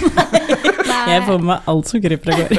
Nei. 0.90 1.00
Jeg 1.14 1.22
får 1.24 1.38
med 1.40 1.48
meg 1.48 1.70
alt 1.72 1.90
som 1.90 2.02
kryper 2.04 2.28
og 2.34 2.36
går. 2.36 2.50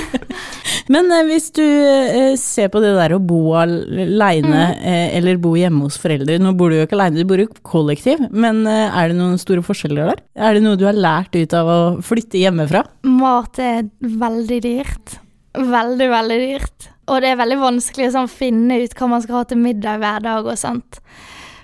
Men 0.92 1.06
eh, 1.14 1.24
hvis 1.30 1.48
du 1.54 1.62
eh, 1.64 2.34
ser 2.40 2.68
på 2.74 2.82
det 2.82 2.90
der 2.98 3.14
å 3.14 3.20
bo 3.22 3.40
aleine 3.60 4.62
eh, 4.82 5.16
eller 5.20 5.38
bo 5.40 5.52
hjemme 5.58 5.84
hos 5.86 5.98
foreldre 6.02 6.38
Nå 6.42 6.50
bor 6.58 6.72
du 6.72 6.80
jo 6.80 6.86
ikke 6.86 6.96
aleine, 6.98 7.20
du 7.22 7.28
bor 7.30 7.38
jo 7.38 7.46
kollektiv, 7.66 8.24
men 8.34 8.64
eh, 8.66 8.90
er 8.90 9.12
det 9.12 9.18
noen 9.20 9.38
store 9.40 9.62
forskjeller 9.66 10.10
der? 10.10 10.22
Er 10.34 10.58
det 10.58 10.64
noe 10.66 10.78
du 10.80 10.84
har 10.88 10.98
lært 10.98 11.36
ut 11.38 11.54
av 11.56 11.70
å 11.70 11.80
flytte 12.04 12.42
hjemmefra? 12.42 12.82
Mat 13.06 13.60
er 13.62 13.86
veldig 14.02 14.60
dyrt. 14.66 15.20
Veldig, 15.58 16.08
veldig 16.12 16.38
dyrt. 16.44 16.88
Og 17.10 17.20
det 17.24 17.32
er 17.32 17.38
veldig 17.40 17.58
vanskelig 17.58 18.08
å 18.10 18.14
sånn, 18.20 18.30
finne 18.30 18.78
ut 18.84 18.92
hva 18.94 19.08
man 19.10 19.22
skal 19.24 19.40
ha 19.40 19.44
til 19.50 19.58
middag 19.58 19.98
hver 20.02 20.22
dag 20.22 20.46
og 20.46 20.58
sånt. 20.58 21.00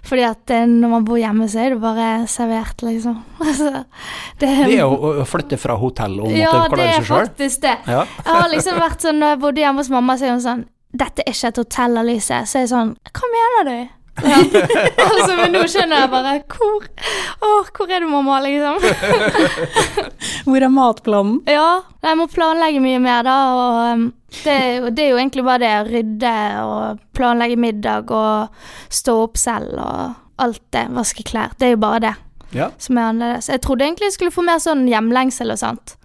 Fordi 0.07 0.22
at 0.27 0.51
eh, 0.55 0.66
når 0.70 0.90
man 0.90 1.07
bor 1.07 1.18
hjemme, 1.18 1.49
så 1.51 1.64
er 1.64 1.75
det 1.75 1.81
bare 1.83 2.09
servert, 2.31 2.83
liksom. 2.87 3.18
Altså, 3.46 3.72
det, 4.38 4.51
Det 4.68 4.79
er 4.79 4.87
å, 4.87 5.25
flytte 5.27 5.59
fra 5.59 5.75
hotell 5.81 6.18
og 6.20 6.29
måtte 6.31 6.38
Ja, 6.38 6.53
det 6.53 6.72
klare 6.75 6.87
er 6.87 6.96
seg 7.01 7.09
sjøl. 7.11 7.27
faktisk 7.27 7.62
det. 7.66 7.75
Ja. 7.90 8.05
Jeg 8.22 8.40
har 8.40 8.49
liksom 8.53 8.81
vært 8.83 9.07
sånn, 9.07 9.20
når 9.22 9.35
jeg 9.35 9.40
bodde 9.46 9.64
hjemme 9.64 9.83
hos 9.83 9.92
mamma, 9.94 10.16
så 10.18 10.29
er 10.29 10.35
hun 10.37 10.42
sånn 10.46 10.64
Dette 10.96 11.25
er 11.27 11.35
ikke 11.35 11.51
et 11.51 11.59
hotell, 11.61 11.99
Alice. 12.01 12.38
Så 12.49 12.57
er 12.59 12.62
jeg 12.64 12.70
sånn 12.72 12.92
Hva 13.11 13.31
mener 13.35 13.66
du? 13.68 13.96
Ja. 14.24 14.38
altså, 15.11 15.33
men 15.37 15.52
nå 15.52 15.61
skjønner 15.68 15.98
jeg 16.00 16.09
bare 16.12 16.31
Hvor 16.48 16.87
Å, 17.44 17.50
hvor 17.76 17.90
er 17.92 18.00
du, 18.00 18.07
mamma? 18.09 18.38
Liksom. 18.40 18.79
Hvor 20.46 20.62
er 20.64 20.70
matplanen? 20.72 21.40
Ja, 21.50 21.83
jeg 22.07 22.18
må 22.20 22.26
planlegge 22.33 22.81
mye 22.81 23.00
mer, 23.02 23.26
da. 23.26 23.35
Og 23.52 23.81
um, 23.92 24.05
det, 24.44 24.57
det 24.96 25.05
er 25.05 25.11
jo 25.12 25.18
egentlig 25.20 25.44
bare 25.46 25.62
det 25.62 25.72
å 25.81 25.88
rydde 25.90 26.35
og 26.62 27.02
planlegge 27.16 27.59
middag 27.61 28.12
og 28.14 28.62
stå 28.92 29.16
opp 29.26 29.37
selv 29.40 29.76
og 29.83 30.14
alt 30.42 30.62
det. 30.76 30.87
Vaske 30.96 31.24
klær. 31.26 31.52
Det 31.61 31.68
er 31.70 31.76
jo 31.76 31.83
bare 31.85 32.00
det 32.07 32.14
Ja. 32.57 32.70
som 32.79 32.96
er 32.98 33.11
annerledes. 33.11 33.50
Jeg 33.52 33.61
trodde 33.66 33.85
egentlig 33.85 34.09
jeg 34.11 34.16
skulle 34.16 34.35
få 34.35 34.44
mer 34.46 34.61
sånn 34.62 34.87
hjemlengsel 34.88 35.50
og 35.52 35.59
sånt, 35.61 35.96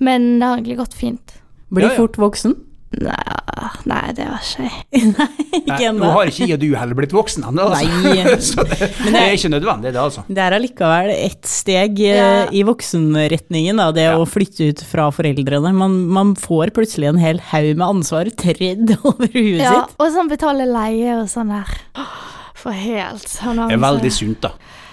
men 0.00 0.38
det 0.40 0.46
har 0.48 0.56
egentlig 0.58 0.78
gått 0.80 0.96
fint. 0.96 1.36
Blir 1.70 1.86
Ja, 1.86 1.92
ja. 1.94 2.00
fort 2.02 2.16
voksen? 2.18 2.56
Nei, 2.90 3.14
nei 3.86 4.10
det 4.18 4.24
var 4.26 4.40
ikke 4.42 4.64
jeg. 4.66 5.10
Ikke 5.60 5.76
ennå. 5.92 6.00
nå 6.02 6.08
har 6.16 6.30
ikke 6.30 6.46
jeg 6.48 6.56
og 6.56 6.62
du 6.64 6.66
heller 6.74 6.98
blitt 6.98 7.12
voksen 7.14 7.44
ennå, 7.46 7.68
altså. 7.70 7.86
Nei. 8.02 8.32
Så 8.48 8.64
det, 8.66 8.88
det 9.04 9.12
er 9.20 9.34
ikke 9.36 9.50
nødvendig, 9.52 9.92
det, 9.94 10.00
altså. 10.02 10.24
Det 10.26 10.42
er 10.42 10.56
allikevel 10.56 11.12
ett 11.14 11.46
steg 11.46 12.00
eh, 12.02 12.16
Ja. 12.18 12.32
i 12.50 12.64
voksenretningen, 12.66 13.78
da, 13.78 13.90
det 13.94 14.08
Ja. 14.08 14.16
å 14.18 14.26
flytte 14.26 14.72
ut 14.72 14.82
fra 14.90 15.06
foreldrene. 15.14 15.70
Man, 15.76 15.94
man 16.10 16.34
får 16.34 16.72
plutselig 16.74 17.12
en 17.12 17.22
hel 17.22 17.38
haug 17.52 17.70
med 17.76 17.86
ansvar 17.86 18.32
tredd 18.42 18.96
over 19.04 19.30
huet 19.30 19.62
Ja, 19.62 19.76
sitt. 19.84 19.94
og 20.02 20.10
sånn 20.16 20.32
betale 20.34 20.66
leie 20.66 21.14
og 21.20 21.30
sånn 21.30 21.54
der. 21.54 21.70
For 22.60 22.74
helt 22.76 23.24
sånn 23.30 23.62
Det 23.70 23.78
er 23.78 23.84
veldig 23.86 24.10
sunt, 24.12 24.42
da. 24.48 24.50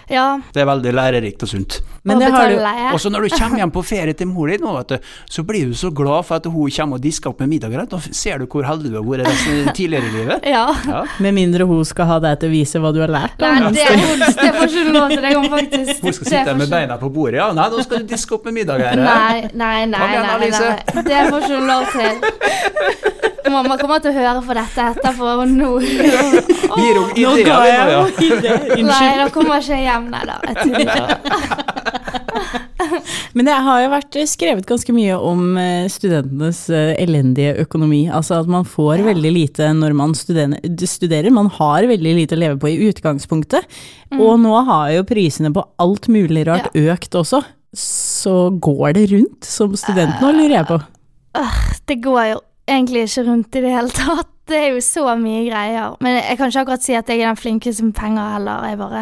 Ja, 0.10 0.39
Det 0.54 0.62
er 0.63 0.67
veldig 0.70 0.91
lærerikt 0.96 1.43
og 1.43 1.50
sunt. 1.52 1.82
Men 2.08 2.22
det 2.22 2.30
har 2.32 2.48
du. 2.48 2.62
Og 2.93 3.00
så 3.04 3.10
når 3.12 3.26
du 3.28 3.34
kommer 3.36 3.60
hjem 3.60 3.72
på 3.76 3.82
ferie 3.84 4.13
til 4.15 4.30
mor 4.32 4.48
di 4.48 4.56
nå, 4.62 4.72
vet 4.78 4.93
du, 4.93 5.10
så 5.30 5.43
blir 5.43 5.67
du 5.67 5.74
så 5.76 5.89
glad 5.91 6.24
for 6.30 6.39
at 6.39 6.46
hun 6.48 6.72
kommer 6.72 6.96
og 6.96 7.04
disker 7.04 7.34
opp 7.34 7.41
med 7.43 7.50
middager. 7.52 7.84
Da 7.91 8.00
ser 8.15 8.39
du 8.39 8.46
hvor 8.48 8.63
heldig 8.63 8.93
du 8.93 8.96
har 9.02 9.04
vært 9.04 9.76
tidligere 9.78 10.08
i 10.08 10.13
livet. 10.15 10.48
Ja. 10.48 10.63
Ja. 10.88 11.02
Med 11.20 11.36
mindre 11.36 11.67
hun 11.67 11.84
skal 11.86 12.08
ha 12.13 12.20
deg 12.24 12.39
til 12.39 12.48
å 12.48 12.56
vise 12.56 12.80
hva 12.80 12.93
du 12.96 13.02
har 13.04 13.12
lært. 13.12 13.36
Da. 13.41 13.52
Nei, 13.60 13.74
det, 13.76 13.88
det 14.39 14.54
får 14.56 14.72
ikke 14.72 14.96
lov 14.96 15.10
til. 15.12 15.22
deg 15.28 15.38
om, 15.41 15.50
faktisk 15.58 16.04
Hun 16.08 16.17
skal 16.22 16.32
sitte 16.32 16.56
med 16.63 16.72
beina 16.72 17.00
på 17.02 17.12
bordet. 17.12 17.41
Ja, 17.41 17.52
nei, 17.58 17.67
nå 17.76 17.84
skal 17.84 18.06
du 18.06 18.12
diske 18.13 18.39
opp 18.39 18.48
med 18.48 18.62
middager. 18.62 18.88
her. 18.88 19.04
Nei, 19.04 19.50
nei, 19.52 19.86
nei. 19.91 20.12
Nei, 20.15 20.24
nei, 20.24 20.52
nei. 20.56 21.04
Det 21.12 21.24
får 21.34 21.50
ikke 21.50 21.65
lov 21.67 21.91
til. 21.98 23.34
Mamma 23.51 23.77
kommer 23.79 24.01
til 24.03 24.12
å 24.12 24.17
høre 24.17 24.41
på 24.45 24.55
dette 24.57 24.88
etterpå, 24.93 25.25
og 25.41 25.47
nå 25.51 25.71
Gir 26.77 26.99
hun 26.99 27.12
ideer, 27.17 27.93
ja. 27.93 28.01
Nei, 28.91 29.12
da 29.19 29.27
kommer 29.33 29.62
ikke 29.62 29.77
jeg 29.77 29.88
hjem. 29.88 30.10
Nei 30.13 30.23
da. 30.27 30.38
Jeg 30.47 30.55
tuller. 30.63 32.07
Men 33.38 33.47
det 33.47 33.55
har 33.65 33.81
jo 33.81 33.89
vært 33.91 34.17
skrevet 34.29 34.65
ganske 34.67 34.93
mye 34.95 35.17
om 35.17 35.57
eh, 35.60 35.88
studentenes 35.91 36.60
eh, 36.73 36.93
elendige 37.01 37.55
økonomi. 37.63 38.03
Altså 38.13 38.39
at 38.39 38.49
man 38.51 38.65
får 38.67 39.03
veldig 39.05 39.31
lite 39.33 39.69
når 39.77 39.95
man 39.97 40.15
studerer. 40.17 41.29
Man 41.33 41.51
har 41.57 41.88
veldig 41.89 42.15
lite 42.21 42.38
å 42.38 42.41
leve 42.41 42.60
på 42.62 42.71
i 42.71 42.79
utgangspunktet. 42.89 43.67
Og 44.17 44.38
nå 44.41 44.53
har 44.69 44.93
jo 44.95 45.05
prisene 45.07 45.51
på 45.53 45.65
alt 45.83 46.10
mulig 46.12 46.47
rart 46.47 46.71
økt 46.77 47.17
også. 47.19 47.43
Så 47.77 48.38
går 48.63 48.95
det 48.97 49.07
rundt 49.12 49.47
som 49.47 49.75
student 49.77 50.21
nå, 50.23 50.31
lurer 50.38 50.60
jeg 50.62 50.69
på. 50.69 50.79
Det 51.88 51.99
går 52.03 52.23
jo 52.31 52.39
egentlig 52.67 53.08
ikke 53.08 53.23
rundt 53.27 53.56
i 53.56 53.62
det 53.63 53.75
hele 53.75 53.93
tatt. 53.93 54.34
Det 54.47 54.56
er 54.56 54.69
jo 54.71 54.80
så 54.80 55.12
mye 55.19 55.41
greier. 55.43 55.97
Men 55.99 56.21
jeg 56.21 56.38
kan 56.39 56.47
ikke 56.47 56.62
akkurat 56.62 56.84
si 56.86 56.93
at 56.95 57.10
jeg 57.12 57.19
er 57.19 57.27
den 57.27 57.39
flinkeste 57.39 57.84
med 57.84 57.97
penger 57.97 58.30
heller. 58.32 58.63
Jeg 58.63 58.77
bare 58.80 59.01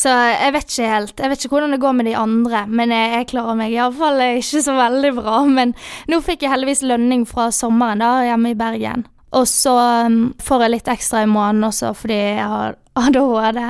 Så 0.00 0.08
jeg 0.08 0.54
vet 0.54 0.70
ikke 0.72 0.88
helt. 0.88 1.20
Jeg 1.20 1.28
vet 1.28 1.44
ikke 1.44 1.52
hvordan 1.52 1.76
det 1.76 1.80
går 1.82 1.92
med 1.98 2.08
de 2.08 2.14
andre, 2.16 2.62
men 2.66 2.94
jeg, 2.94 3.10
jeg 3.18 3.28
klarer 3.34 3.58
meg 3.58 3.74
iallfall 3.74 4.24
ikke 4.24 4.62
så 4.64 4.78
veldig 4.78 5.12
bra. 5.18 5.42
Men 5.58 5.74
nå 6.08 6.22
fikk 6.24 6.46
jeg 6.46 6.54
heldigvis 6.54 6.80
lønning 6.88 7.28
fra 7.28 7.50
sommeren 7.52 8.00
da, 8.00 8.14
hjemme 8.30 8.54
i 8.54 8.56
Bergen. 8.56 9.04
Og 9.36 9.44
så 9.46 9.76
um, 10.08 10.32
får 10.40 10.64
jeg 10.64 10.74
litt 10.78 10.88
ekstra 10.88 11.26
i 11.26 11.28
måneden 11.28 11.68
også 11.68 11.92
fordi 12.00 12.16
jeg 12.16 12.50
har 12.54 12.80
ADHD. 13.04 13.60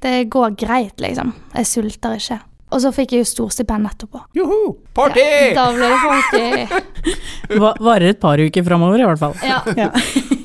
Det 0.00 0.16
går 0.32 0.56
greit, 0.56 0.96
liksom. 1.04 1.36
Jeg 1.52 1.68
sulter 1.68 2.16
ikke. 2.16 2.40
Og 2.76 2.82
så 2.84 2.90
fikk 2.92 3.14
jeg 3.14 3.24
jo 3.24 3.28
storstipend 3.30 3.88
etterpå. 3.88 4.20
Joho! 4.36 4.74
Party! 4.96 5.24
Da 5.56 5.70
ble 5.72 5.86
det 5.88 6.00
party. 6.04 7.06
Va 7.62 7.70
varer 7.80 8.12
et 8.12 8.20
par 8.20 8.40
uker 8.42 8.64
framover, 8.66 9.00
i 9.00 9.06
hvert 9.08 9.22
fall. 9.22 9.36
Ja. 9.44 9.62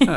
Ja. 0.01 0.15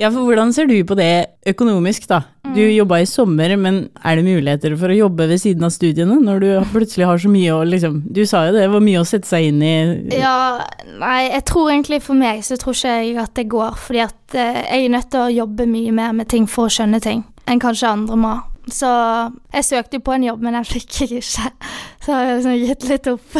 ja, 0.00 0.08
for 0.10 0.24
hvordan 0.26 0.50
ser 0.50 0.66
du 0.66 0.72
på 0.82 0.96
det 0.98 1.36
økonomisk, 1.46 2.08
da? 2.10 2.24
Du 2.56 2.58
jobba 2.58 2.98
i 2.98 3.06
sommer, 3.06 3.52
men 3.54 3.84
er 4.02 4.18
det 4.18 4.24
muligheter 4.26 4.74
for 4.80 4.90
å 4.90 4.96
jobbe 4.96 5.28
ved 5.30 5.38
siden 5.38 5.62
av 5.68 5.70
studiene, 5.70 6.16
når 6.18 6.42
du 6.42 6.48
plutselig 6.72 7.06
har 7.06 7.22
så 7.22 7.30
mye 7.30 7.54
å 7.54 7.60
liksom 7.70 8.00
Du 8.10 8.24
sa 8.26 8.48
jo 8.48 8.56
det 8.56 8.66
var 8.72 8.82
mye 8.82 9.04
å 9.04 9.06
sette 9.06 9.30
seg 9.30 9.52
inn 9.52 9.62
i. 9.62 9.72
Ja, 10.18 10.58
nei, 10.98 11.28
jeg 11.28 11.46
tror 11.52 11.70
egentlig 11.70 12.00
for 12.02 12.18
meg 12.18 12.42
så 12.42 12.58
tror 12.58 12.74
ikke 12.74 12.98
jeg 12.98 13.14
at 13.22 13.34
det 13.38 13.46
går, 13.54 13.78
fordi 13.78 14.02
at 14.08 14.34
eh, 14.42 14.62
jeg 14.64 14.88
er 14.88 14.94
nødt 14.98 15.12
til 15.14 15.22
å 15.22 15.32
jobbe 15.38 15.70
mye 15.70 15.94
mer 16.02 16.16
med 16.18 16.32
ting 16.34 16.50
for 16.50 16.66
å 16.66 16.74
skjønne 16.80 16.98
ting, 17.04 17.22
enn 17.46 17.62
kanskje 17.62 17.94
andre 17.94 18.18
må. 18.18 18.34
Så 18.68 18.88
jeg 19.54 19.64
søkte 19.64 19.96
jo 19.98 20.02
på 20.04 20.12
en 20.14 20.24
jobb, 20.26 20.42
men 20.44 20.54
den 20.58 20.66
fikk 20.68 20.98
jeg 21.00 21.22
ikke. 21.22 21.46
Så 22.04 22.12
har 22.12 22.26
jeg 22.26 22.36
liksom 22.40 22.58
gitt 22.60 22.84
litt 22.90 23.08
opp. 23.12 23.38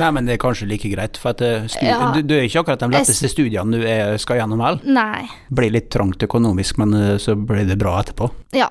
Nei, 0.00 0.08
men 0.16 0.26
det 0.28 0.34
er 0.36 0.40
kanskje 0.42 0.68
like 0.70 0.88
greit, 0.92 1.16
for 1.20 1.36
eh, 1.44 1.68
Ja. 1.84 2.10
du, 2.14 2.22
du 2.22 2.34
er 2.38 2.46
ikke 2.48 2.62
akkurat 2.64 2.82
de 2.82 2.88
letteste 2.92 3.28
studiene 3.32 3.78
du 3.78 3.86
er, 3.88 4.16
skal 4.22 4.40
gjennom 4.40 4.60
vel. 4.64 4.80
Nei. 4.84 5.26
Blir 5.52 5.72
litt 5.74 5.90
trangt 5.92 6.22
økonomisk, 6.24 6.80
men 6.82 6.96
eh, 6.98 7.14
så 7.22 7.36
blir 7.36 7.68
det 7.68 7.78
bra 7.80 7.98
etterpå. 8.02 8.30
Ja. 8.56 8.70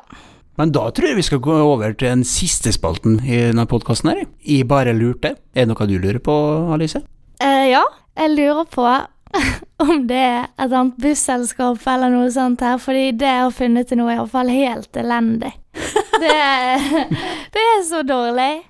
Men 0.59 0.73
da 0.75 0.89
tror 0.93 1.07
jeg 1.09 1.17
vi 1.17 1.23
skal 1.25 1.39
gå 1.41 1.53
over 1.63 1.93
til 1.95 2.09
den 2.11 2.25
siste 2.27 2.73
spalten 2.75 3.21
i 3.23 3.37
denne 3.47 3.65
podkasten 3.69 4.11
her. 4.11 4.25
I 4.43 4.61
bare 4.67 4.93
lurte. 4.93 5.35
Er 5.55 5.65
det 5.65 5.71
noe 5.71 5.87
du 5.89 5.95
lurer 5.97 6.19
på, 6.21 6.35
Alice? 6.75 7.01
Eh, 7.41 7.69
ja, 7.71 7.81
jeg 8.19 8.35
lurer 8.35 8.67
på 8.69 8.85
om 9.81 10.05
det 10.09 10.19
er 10.19 10.43
et 10.59 10.67
annet 10.75 10.97
busselskap 11.01 11.81
eller 11.87 12.11
noe 12.13 12.27
sånt 12.35 12.61
her, 12.61 12.77
fordi 12.83 13.13
det 13.15 13.29
jeg 13.31 13.45
har 13.47 13.53
funnet 13.55 13.87
til 13.89 14.01
nå 14.01 14.09
er 14.11 14.19
iallfall 14.19 14.51
helt 14.51 14.99
elendig. 14.99 15.53
Det 16.21 16.31
det 17.53 17.61
er 17.63 17.83
så 17.87 18.01
dårlig. 18.03 18.61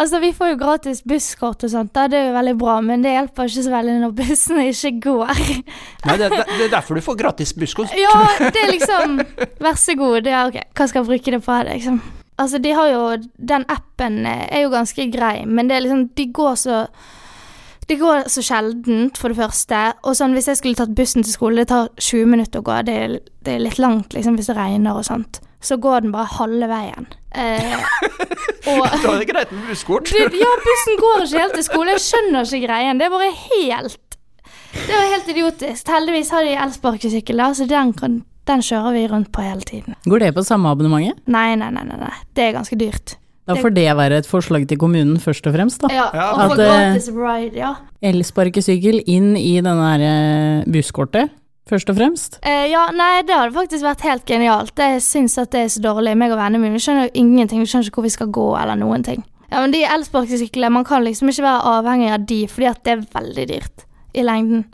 Altså, 0.00 0.20
vi 0.22 0.30
får 0.32 0.52
jo 0.52 0.58
gratis 0.60 1.02
busskort 1.04 1.64
og 1.66 1.72
sånt, 1.72 1.90
da, 1.96 2.06
det 2.08 2.18
er 2.18 2.28
jo 2.28 2.36
veldig 2.36 2.54
bra, 2.60 2.76
men 2.84 3.02
det 3.04 3.12
hjelper 3.12 3.50
ikke 3.50 3.64
så 3.66 3.72
veldig 3.74 3.96
når 4.00 4.14
bussene 4.16 4.66
ikke 4.70 4.92
går. 5.04 5.42
Nei, 6.06 6.16
det, 6.20 6.30
det, 6.32 6.44
det 6.46 6.66
er 6.68 6.72
derfor 6.72 6.96
du 6.96 7.04
får 7.04 7.18
gratis 7.20 7.52
busskort. 7.56 7.92
Ja, 7.98 8.14
det 8.40 8.62
er 8.62 8.72
liksom 8.72 9.18
Vær 9.60 9.76
så 9.80 9.96
god. 9.98 10.28
Ja, 10.30 10.46
ok, 10.48 10.60
hva 10.76 10.88
skal 10.88 11.02
jeg 11.02 11.10
bruke 11.10 11.34
det 11.34 11.42
på? 11.44 11.58
Liksom? 11.68 12.00
Altså, 12.40 12.60
de 12.64 12.72
har 12.72 12.88
jo 12.88 13.02
Den 13.36 13.66
appen 13.68 14.22
er 14.26 14.62
jo 14.62 14.72
ganske 14.72 15.10
grei, 15.12 15.42
men 15.44 15.68
det 15.68 15.76
er 15.76 15.84
liksom 15.84 16.06
De 16.16 16.30
går 16.32 16.60
så 16.60 16.84
det 17.90 17.96
går 17.98 18.28
så 18.30 18.38
sjeldent, 18.46 19.18
for 19.18 19.32
det 19.32 19.40
første. 19.40 19.78
Og 20.06 20.14
sånn, 20.14 20.36
hvis 20.36 20.46
jeg 20.46 20.60
skulle 20.60 20.78
tatt 20.78 20.92
bussen 20.94 21.24
til 21.26 21.34
skole, 21.34 21.58
det 21.58 21.72
tar 21.72 21.88
20 21.98 22.28
minutter 22.30 22.62
å 22.62 22.66
gå. 22.68 22.76
Det 22.86 22.94
er, 22.94 23.14
det 23.42 23.56
er 23.56 23.64
litt 23.64 23.80
langt 23.82 24.14
liksom, 24.14 24.36
hvis 24.38 24.46
det 24.46 24.54
regner 24.54 24.94
og 24.94 25.08
sånt. 25.08 25.40
Så 25.60 25.76
går 25.76 26.06
den 26.06 26.12
bare 26.14 26.28
halve 26.38 26.68
veien. 26.70 27.06
Eh, 27.36 27.74
og 28.72 28.86
Da 29.02 29.12
er 29.12 29.18
det 29.20 29.28
greit 29.28 29.50
med 29.52 29.66
busskort. 29.68 30.08
ja, 30.16 30.26
bussen 30.64 30.96
går 31.00 31.26
ikke 31.26 31.42
helt 31.44 31.58
til 31.58 31.66
skole. 31.66 31.96
Jeg 31.98 32.04
skjønner 32.06 32.48
ikke 32.48 32.66
greien. 32.66 32.98
Det 33.00 33.06
er 33.06 33.12
bare 33.12 33.30
helt 33.34 34.16
Det 34.72 34.88
var 34.94 35.06
helt 35.14 35.28
idiotisk. 35.34 35.88
Heldigvis 35.92 36.30
har 36.34 36.46
de 36.46 36.56
elsparkesykkel, 36.64 37.36
da, 37.42 37.50
så 37.58 37.66
den, 37.68 37.92
kan, 37.98 38.20
den 38.48 38.62
kjører 38.64 38.94
vi 38.96 39.06
rundt 39.10 39.32
på 39.34 39.42
hele 39.44 39.66
tiden. 39.66 39.96
Går 40.08 40.24
det 40.24 40.34
på 40.36 40.44
samme 40.46 40.70
abonnementet? 40.72 41.18
Nei, 41.26 41.50
nei, 41.60 41.70
nei, 41.74 41.84
nei, 41.90 41.98
nei. 42.06 42.12
det 42.38 42.48
er 42.48 42.56
ganske 42.56 42.78
dyrt. 42.80 43.16
Da 43.50 43.56
får 43.58 43.72
det 43.74 43.88
være 43.98 44.20
et 44.22 44.28
forslag 44.30 44.66
til 44.70 44.78
kommunen 44.78 45.16
først 45.18 45.46
og 45.50 45.56
fremst, 45.56 45.82
da. 45.82 45.88
Ja, 45.90 46.06
Ja. 46.14 46.26
Og 46.36 46.42
At, 46.44 46.52
få 46.52 46.62
eh, 46.62 46.68
gratis 46.70 47.08
ride, 47.10 47.56
ja. 47.58 47.72
Elsparkesykkel 48.12 49.00
inn 49.10 49.32
i 49.36 49.56
denne 49.58 49.88
her 49.90 50.04
eh, 50.06 50.68
busskortet, 50.70 51.32
først 51.68 51.90
og 51.90 51.96
fremst. 51.96 52.38
Eh, 52.42 52.66
ja, 52.70 52.86
nei, 52.96 53.22
det 53.22 53.34
hadde 53.36 53.54
faktisk 53.54 53.84
vært 53.84 54.00
helt 54.06 54.24
genialt. 54.26 54.72
Jeg 54.76 55.02
syns 55.04 55.38
at 55.38 55.50
det 55.50 55.60
er 55.66 55.68
så 55.68 55.82
dårlig, 55.84 56.16
meg 56.16 56.32
og 56.32 56.38
vennene 56.38 56.62
mine. 56.62 56.78
Vi 56.78 56.84
skjønner 56.86 57.08
jo 57.08 57.14
ingenting, 57.14 57.60
vi 57.60 57.66
skjønner 57.70 57.90
ikke 57.90 58.00
hvor 58.00 58.08
vi 58.08 58.16
skal 58.16 58.32
gå 58.34 58.48
eller 58.62 58.76
noen 58.80 59.04
ting. 59.06 59.24
Ja, 59.50 59.60
men 59.60 59.72
de 59.74 59.82
elsparkesyklene, 59.84 60.70
man 60.72 60.84
kan 60.86 61.02
liksom 61.04 61.28
ikke 61.30 61.42
være 61.42 61.74
avhengig 61.78 62.12
av 62.14 62.26
de, 62.26 62.46
fordi 62.46 62.70
at 62.70 62.84
det 62.86 62.92
er 62.92 63.06
veldig 63.18 63.46
dyrt 63.50 63.84
i 64.14 64.22
lengden. 64.26 64.64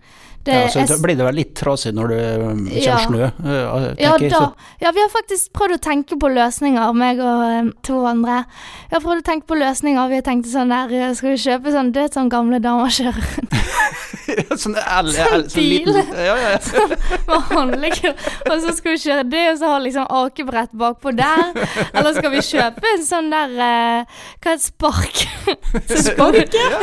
Det 0.46 0.54
Ja, 0.54 0.66
så 0.70 0.78
er 0.94 1.00
blir 1.02 1.16
det 1.18 1.24
vel 1.26 1.34
litt 1.34 1.54
trasig 1.58 1.90
når 1.92 2.08
det 2.12 2.20
kommer 2.38 2.84
Ja. 2.84 2.96
snø. 3.02 3.32
uh, 3.42 3.94
Ja, 3.98 4.16
da. 4.16 4.28
så- 4.28 4.54
Ja, 4.80 4.92
vi 4.92 5.00
har 5.00 5.08
faktisk 5.10 5.50
prøvd 5.52 5.74
å 5.74 5.80
tenke 5.82 6.16
på 6.16 6.28
løsninger, 6.30 6.94
meg 6.94 7.18
og 7.18 7.42
eh, 7.42 7.72
to 7.82 8.04
andre. 8.06 8.44
Vi 8.90 8.94
har 8.94 9.00
prøvd 9.00 9.22
å 9.22 9.24
tenke 9.24 9.46
på 9.46 9.58
løsninger. 9.58 10.08
Vi 10.08 10.14
har 10.14 10.22
tenkt 10.22 10.46
sånn 10.46 10.68
der 10.68 10.94
eh, 10.94 11.14
Skal 11.14 11.30
vi 11.30 11.36
kjøpe 11.36 11.72
sånn 11.72 11.92
Død 11.92 12.12
som 12.12 12.22
sånn 12.22 12.30
gamle 12.30 12.60
damer 12.62 12.86
kjører 12.86 13.48
sånn 14.62 14.76
L, 14.80 15.10
L, 15.10 15.44
sånn 15.50 15.60
bil. 15.60 15.86
liten 15.86 16.12
ja, 16.16 16.34
ja, 16.36 16.52
ja. 16.56 16.86
med 17.28 17.50
håndlegger, 17.50 18.14
og 18.50 18.62
så 18.64 18.74
skal 18.76 18.94
vi 18.94 19.00
kjøre 19.04 19.26
det, 19.30 19.42
og 19.52 19.60
så 19.60 19.72
har 19.72 19.84
liksom 19.84 20.08
akebrett 20.20 20.74
bakpå 20.76 21.12
der. 21.16 21.52
Eller 21.92 22.16
skal 22.16 22.32
vi 22.34 22.42
kjøpe 22.46 22.92
en 22.94 23.04
sånn 23.06 23.30
der 23.32 23.54
uh, 23.56 24.22
Hva 24.42 24.52
er 24.52 24.58
et 24.58 24.64
spark? 24.64 25.22
Så 25.86 26.00
spark, 26.02 26.54
ja. 26.56 26.80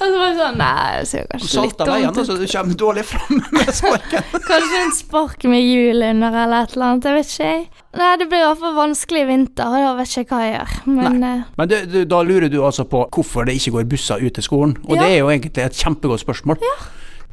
Og 0.00 0.04
så 0.04 0.14
bare 0.14 0.32
sånn 0.38 0.58
Nei, 0.60 1.00
det 1.00 1.08
ser 1.10 1.26
kanskje 1.30 1.64
litt 1.66 1.80
dumt 1.80 2.18
ut. 2.18 2.26
så 2.26 2.36
du 2.40 2.46
kommer 2.48 2.78
dårlig 2.82 3.04
fram 3.08 3.42
med 3.52 3.72
sparken. 3.76 4.40
Kanskje 4.46 4.80
en 4.84 4.94
spark 4.96 5.44
med 5.50 5.64
hjul 5.64 6.04
under 6.10 6.36
eller 6.44 6.66
et 6.66 6.76
eller 6.76 6.86
annet. 6.86 7.08
Jeg 7.10 7.18
vet 7.18 7.34
ikke. 7.34 7.50
jeg. 7.50 7.68
Nei, 7.98 8.10
det 8.20 8.28
blir 8.30 8.38
i 8.38 8.46
hvert 8.46 8.60
fall 8.62 8.76
vanskelig 8.76 9.24
i 9.24 9.26
vinter, 9.26 9.66
og 9.66 9.82
da 9.82 9.94
vet 9.98 10.12
jeg 10.14 10.24
ikke 10.26 10.36
hva 10.38 10.44
jeg 10.46 10.54
gjør. 10.60 10.74
Men 10.94 11.22
eh, 11.26 11.40
Men 11.58 11.68
det, 11.72 11.80
det, 11.90 12.04
da 12.12 12.20
lurer 12.22 12.48
du 12.52 12.60
altså 12.62 12.84
på 12.86 13.00
hvorfor 13.10 13.48
det 13.48 13.56
ikke 13.58 13.72
går 13.78 13.88
busser 13.90 14.22
ut 14.22 14.34
til 14.38 14.46
skolen, 14.46 14.76
og 14.86 14.94
Ja. 14.96 15.02
det 15.02 15.08
er 15.10 15.18
jo 15.24 15.30
egentlig 15.32 15.64
et 15.64 15.72
kjempegodt 15.80 16.22
spørsmål. 16.22 16.60
Ja. 16.62 16.76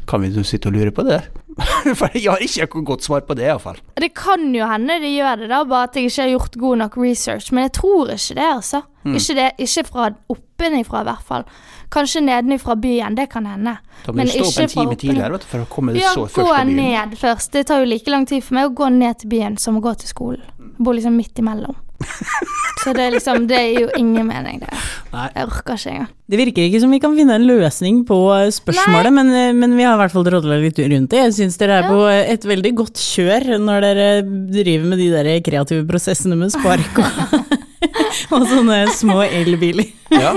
Kan 0.07 0.21
vi 0.23 0.31
sitte 0.47 0.67
og 0.71 0.73
lure 0.73 0.91
på 0.95 1.03
det? 1.03 1.19
For 1.99 2.09
jeg 2.15 2.29
har 2.31 2.39
ikke 2.41 2.67
noe 2.79 2.85
godt 2.87 3.03
svar 3.03 3.21
på 3.27 3.35
det, 3.35 3.45
iallfall. 3.49 3.77
det 3.99 4.13
kan 4.15 4.49
jo 4.55 4.65
hende 4.69 4.99
de 5.03 5.09
gjør 5.17 5.43
det, 5.43 5.49
da, 5.51 5.63
bare 5.67 5.89
at 5.89 5.95
jeg 5.99 6.09
ikke 6.09 6.21
har 6.23 6.29
gjort 6.33 6.57
god 6.63 6.77
nok 6.83 6.97
research. 6.97 7.51
Men 7.53 7.67
jeg 7.67 7.73
tror 7.77 8.13
ikke 8.15 8.37
det, 8.39 8.45
altså. 8.55 8.81
Mm. 9.03 9.15
Ikke, 9.19 9.35
det, 9.35 9.47
ikke 9.67 9.83
fra 9.89 10.09
oppenifra, 10.57 11.01
i 11.01 11.07
hvert 11.07 11.23
fall. 11.27 11.45
Kanskje 11.93 12.21
nedenifra 12.25 12.75
byen, 12.75 13.15
det 13.15 13.29
kan 13.31 13.45
hende. 13.47 13.77
Da 14.05 14.11
må 14.11 14.17
Men 14.17 14.27
du 14.27 14.33
stå 14.33 14.45
opp 14.49 14.59
en 14.59 14.69
time 14.73 14.95
tidligere 14.99 15.31
vet 15.37 15.41
du, 15.45 15.47
for 15.47 15.63
å 15.63 15.67
komme 15.71 15.95
Ja, 15.95 16.11
så 16.13 16.25
først 16.27 16.35
til 16.35 16.43
byen. 16.43 16.77
Ja, 16.77 17.05
gå 17.05 17.09
ned 17.09 17.17
først. 17.17 17.51
Det 17.53 17.65
tar 17.67 17.79
jo 17.83 17.85
like 17.89 18.11
lang 18.11 18.25
tid 18.27 18.43
for 18.43 18.57
meg 18.59 18.69
å 18.71 18.75
gå 18.75 18.89
ned 18.91 19.19
til 19.23 19.29
byen 19.29 19.57
som 19.57 19.77
å 19.77 19.81
gå 19.81 19.93
til 20.01 20.09
skolen. 20.11 20.43
Jeg 20.59 20.83
bor 20.83 20.93
liksom 20.97 21.15
midt 21.17 21.39
imellom. 21.39 21.75
Så 22.83 22.91
det 22.93 23.07
er 23.07 23.13
liksom 23.15 23.47
Det 23.49 23.57
er 23.57 23.79
jo 23.81 23.87
ingen 23.97 24.27
mening, 24.27 24.59
det. 24.61 24.69
Nei. 25.13 25.23
Jeg 25.33 25.47
orker 25.47 25.79
ikke 25.79 25.93
engang. 25.95 26.11
Det 26.29 26.37
virker 26.37 26.67
ikke 26.67 26.81
som 26.83 26.91
vi 26.93 26.99
kan 27.01 27.15
finne 27.17 27.37
en 27.39 27.47
løsning 27.47 28.03
på 28.05 28.17
eh, 28.35 28.51
spørsmålet, 28.53 29.13
men, 29.15 29.31
eh, 29.33 29.53
men 29.57 29.73
vi 29.79 29.83
har 29.87 29.95
i 29.95 30.01
hvert 30.03 30.13
fall 30.13 30.27
drodla 30.27 30.59
litt 30.61 30.77
rundt 30.77 31.09
det. 31.09 31.23
Jeg 31.23 31.33
syns 31.39 31.57
dere 31.57 31.79
er 31.79 31.87
Ja. 31.87 31.89
på 31.89 32.03
et 32.35 32.45
veldig 32.45 32.73
godt 32.83 33.01
kjør 33.01 33.57
når 33.63 33.87
dere 33.87 34.07
driver 34.53 34.85
med 34.91 35.01
de 35.01 35.09
der 35.15 35.31
kreative 35.41 35.87
prosessene 35.89 36.37
med 36.37 36.51
spark 36.53 37.01
og, 37.01 37.47
og 38.33 38.47
sånne 38.49 38.83
små 38.95 39.21
elbiler. 39.27 39.89
Ja. 40.17 40.31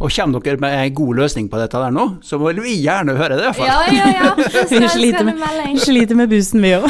Og 0.00 0.08
kommer 0.16 0.40
dere 0.40 0.56
med 0.56 0.72
en 0.72 0.94
god 0.96 1.18
løsning 1.18 1.48
på 1.52 1.58
dette 1.60 1.76
der 1.76 1.92
nå, 1.92 2.04
så 2.24 2.38
vil 2.40 2.56
vi 2.64 2.72
gjerne 2.86 3.12
høre 3.18 3.36
det, 3.36 3.50
iallfall. 3.50 3.66
Ja, 3.68 3.80
ja, 3.92 4.06
ja. 4.16 4.30
Det 4.70 4.78
Vi 4.80 4.88
sliter 4.94 5.26
med- 5.28 5.36
med. 5.42 5.80
Sliter 5.82 6.16
med 6.16 6.30
bussen, 6.32 6.62
vi 6.64 6.70
òg. 6.78 6.86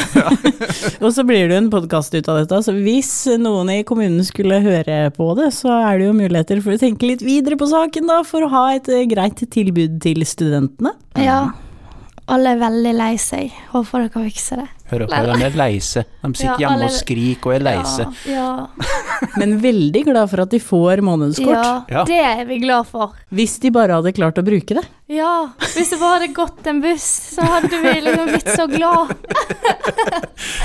og 1.03 1.09
så 1.11 1.25
blir 1.27 1.49
det 1.49 1.57
jo 1.57 1.59
en 1.65 1.67
podkast 1.73 2.15
ut 2.15 2.29
av 2.31 2.39
dette, 2.39 2.61
så 2.63 2.71
hvis 2.77 3.11
noen 3.41 3.73
i 3.73 3.81
kommunen 3.87 4.23
skulle 4.23 4.61
høre 4.63 5.01
på 5.17 5.27
det, 5.41 5.49
så 5.57 5.73
er 5.89 5.99
det 5.99 6.07
jo 6.07 6.13
muligheter 6.21 6.63
for 6.63 6.77
å 6.77 6.79
tenke 6.79 7.09
litt 7.09 7.25
videre 7.27 7.59
på 7.59 7.67
saken, 7.67 8.07
da, 8.07 8.21
for 8.27 8.47
å 8.47 8.51
ha 8.53 8.63
et 8.77 8.87
eh, 8.87 9.03
greit 9.11 9.43
tilbud 9.43 9.99
til 10.07 10.23
studentene. 10.27 10.95
Ja. 11.19 11.41
Alle 12.31 12.53
er 12.55 12.61
veldig 12.63 12.95
lei 12.95 13.13
seg. 13.19 13.51
Håper 13.73 14.07
dere 14.07 14.23
fikser 14.29 14.63
det. 14.63 14.69
Hører 14.91 15.07
dere, 15.07 15.35
de 15.39 15.45
er 15.47 15.57
leise. 15.57 16.03
De 16.21 16.31
sitter 16.37 16.51
Ja, 16.51 16.57
hjemme 16.65 16.87
og 16.89 16.95
skriker 16.95 17.51
og 17.51 17.55
er 17.55 17.65
leise. 17.65 18.07
Ja, 18.27 18.33
Ja, 18.35 18.87
Men 19.39 19.57
veldig 19.61 20.01
glad 20.07 20.29
for 20.31 20.41
at 20.43 20.49
de 20.51 20.59
får 20.59 21.01
månedskort. 21.05 21.55
ja, 21.55 21.73
Ja. 21.91 22.03
det 22.09 22.17
er 22.19 22.45
vi 22.49 22.57
glad 22.63 22.87
for. 22.89 23.13
Hvis 23.31 23.59
de 23.63 23.71
bare 23.71 23.95
hadde 23.99 24.11
klart 24.17 24.39
å 24.41 24.43
bruke 24.43 24.75
det. 24.75 24.83
Ja, 25.11 25.49
hvis 25.75 25.89
det 25.91 25.99
bare 25.99 26.19
hadde 26.21 26.33
gått 26.33 26.67
en 26.71 26.79
buss, 26.83 27.05
så 27.35 27.43
hadde 27.43 27.69
vi 27.83 27.93
liksom 28.01 28.31
blitt 28.31 28.51
så 28.55 28.67
glad. 28.71 29.15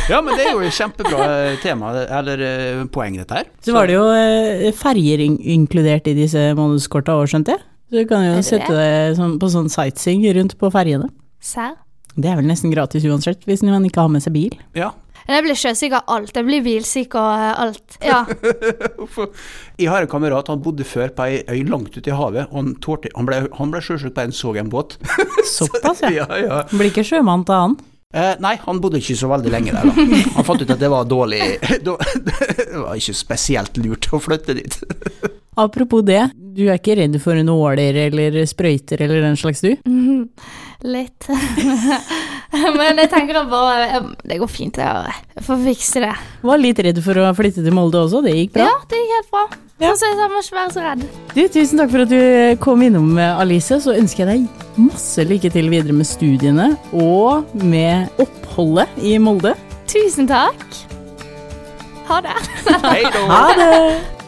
Ja, 0.08 0.20
men 0.22 0.36
det 0.38 0.46
er 0.46 0.52
jo 0.54 0.60
et 0.64 0.74
kjempebra 0.76 1.24
eh, 1.50 1.56
tema, 1.62 1.90
eller 2.06 2.42
eh, 2.46 2.82
poeng, 2.94 3.16
dette 3.18 3.40
her. 3.40 3.48
Så 3.64 3.74
var 3.74 3.88
det 3.90 3.96
jo 3.96 4.04
eh, 4.14 4.68
ferjer 4.76 5.22
inkludert 5.26 6.06
i 6.10 6.14
disse 6.16 6.48
månedskorta 6.56 7.16
òg, 7.18 7.26
skjønte 7.32 7.56
jeg. 7.56 7.64
Så 7.90 8.00
du 8.00 8.06
kan 8.10 8.24
jo 8.26 8.36
det 8.38 8.44
sette 8.46 8.70
det 8.74 9.16
sånn, 9.18 9.34
på 9.42 9.50
sånn 9.52 9.68
sightseeing 9.72 10.24
rundt 10.38 10.56
på 10.60 10.70
ferjene. 10.74 11.10
Serr? 11.42 11.74
Det 12.16 12.30
er 12.30 12.38
vel 12.38 12.48
nesten 12.48 12.72
gratis 12.72 13.04
uansett, 13.04 13.44
hvis 13.44 13.64
man 13.66 13.84
ikke 13.84 14.06
har 14.06 14.12
med 14.12 14.24
seg 14.24 14.34
bil. 14.36 14.56
Ja. 14.76 14.92
Jeg 15.26 15.42
blir 15.42 15.58
sjøsyk 15.58 15.94
av 15.98 16.12
alt. 16.14 16.36
Jeg 16.38 16.46
blir 16.46 16.62
bilsyk 16.62 17.16
og 17.18 17.30
eh, 17.34 17.64
alt. 17.66 17.96
Ja. 18.06 18.20
Jeg 19.80 19.90
har 19.90 20.04
en 20.04 20.10
kamerat, 20.10 20.48
han 20.52 20.62
bodde 20.62 20.86
før 20.86 21.10
på 21.16 21.26
ei 21.26 21.40
øy 21.50 21.66
langt 21.66 21.96
ute 21.96 22.12
i 22.12 22.14
havet, 22.14 22.46
og 22.52 22.60
han, 22.60 22.70
tålte, 22.84 23.10
han 23.16 23.26
ble, 23.28 23.40
han 23.58 23.74
ble 23.74 23.82
sjøsyk 23.82 24.14
på 24.14 24.26
en 24.26 24.34
så 24.36 24.54
en 24.60 24.70
båt. 24.72 24.96
Såpass, 25.56 26.04
ja. 26.06 26.12
ja, 26.30 26.40
ja. 26.44 26.62
Blir 26.70 26.92
ikke 26.92 27.04
sjømann 27.06 27.44
til 27.48 27.58
han. 27.58 27.76
Eh, 28.16 28.36
nei, 28.40 28.54
han 28.62 28.78
bodde 28.80 29.00
ikke 29.02 29.16
så 29.18 29.28
veldig 29.28 29.50
lenge 29.52 29.74
der, 29.74 29.90
da. 29.90 30.20
Han 30.38 30.46
fant 30.46 30.62
ut 30.62 30.70
at 30.72 30.80
det 30.80 30.88
var 30.88 31.08
dårlig 31.10 31.40
Det 31.82 31.90
var 31.90 32.94
ikke 32.94 33.16
spesielt 33.18 33.80
lurt 33.82 34.06
å 34.14 34.20
flytte 34.22 34.54
dit. 34.56 34.78
Apropos 35.58 36.04
det, 36.06 36.22
du 36.36 36.68
er 36.68 36.78
ikke 36.78 36.94
redd 37.00 37.18
for 37.20 37.36
nåler 37.44 37.98
eller 38.06 38.38
sprøyter 38.48 39.02
eller 39.04 39.26
den 39.26 39.36
slags 39.40 39.64
du? 39.64 39.72
Mhm. 39.88 40.22
Litt. 40.84 41.28
Men 42.76 43.00
jeg 43.00 43.08
tenker 43.12 43.38
at 43.40 43.48
bare 43.50 43.86
eh, 43.86 44.08
Det 44.28 44.36
går 44.40 44.50
fint, 44.50 44.76
jeg 44.76 45.14
jeg 45.36 45.44
får 45.46 45.62
fikse 45.64 46.02
det. 46.04 46.12
Var 46.46 46.60
litt 46.60 46.82
redd 46.84 47.00
for 47.04 47.20
å 47.20 47.30
flytte 47.36 47.64
til 47.64 47.74
Molde 47.76 48.00
også, 48.04 48.22
det 48.24 48.34
gikk 48.36 48.54
bra. 48.56 48.68
Ja, 48.68 48.76
det 48.90 49.00
gikk 49.00 49.14
helt 49.16 49.30
bra. 49.32 49.44
Ja. 49.82 49.92
Så 49.98 50.08
jeg 50.08 50.30
må 50.32 50.40
ikke 50.40 50.56
være 50.56 50.72
så 50.72 50.84
redd. 50.84 51.02
Du, 51.34 51.42
tusen 51.52 51.80
takk 51.82 51.92
for 51.92 52.04
at 52.06 52.12
du 52.12 52.20
kom 52.64 52.84
innom, 52.86 53.10
Alice. 53.20 53.76
Så 53.84 53.92
ønsker 53.96 54.24
jeg 54.24 54.46
deg 54.48 54.80
masse 54.80 55.24
lykke 55.28 55.52
til 55.52 55.68
videre 55.72 55.96
med 55.96 56.08
studiene 56.08 56.70
og 56.96 57.52
med 57.60 58.08
oppholdet 58.24 58.96
i 59.04 59.16
Molde. 59.20 59.52
Tusen 59.92 60.28
takk. 60.30 60.64
Ha 62.08 62.22
det. 62.24 62.36
Hei 62.86 63.02
da! 63.10 63.26
Ha 63.32 63.42
det! 63.60 64.25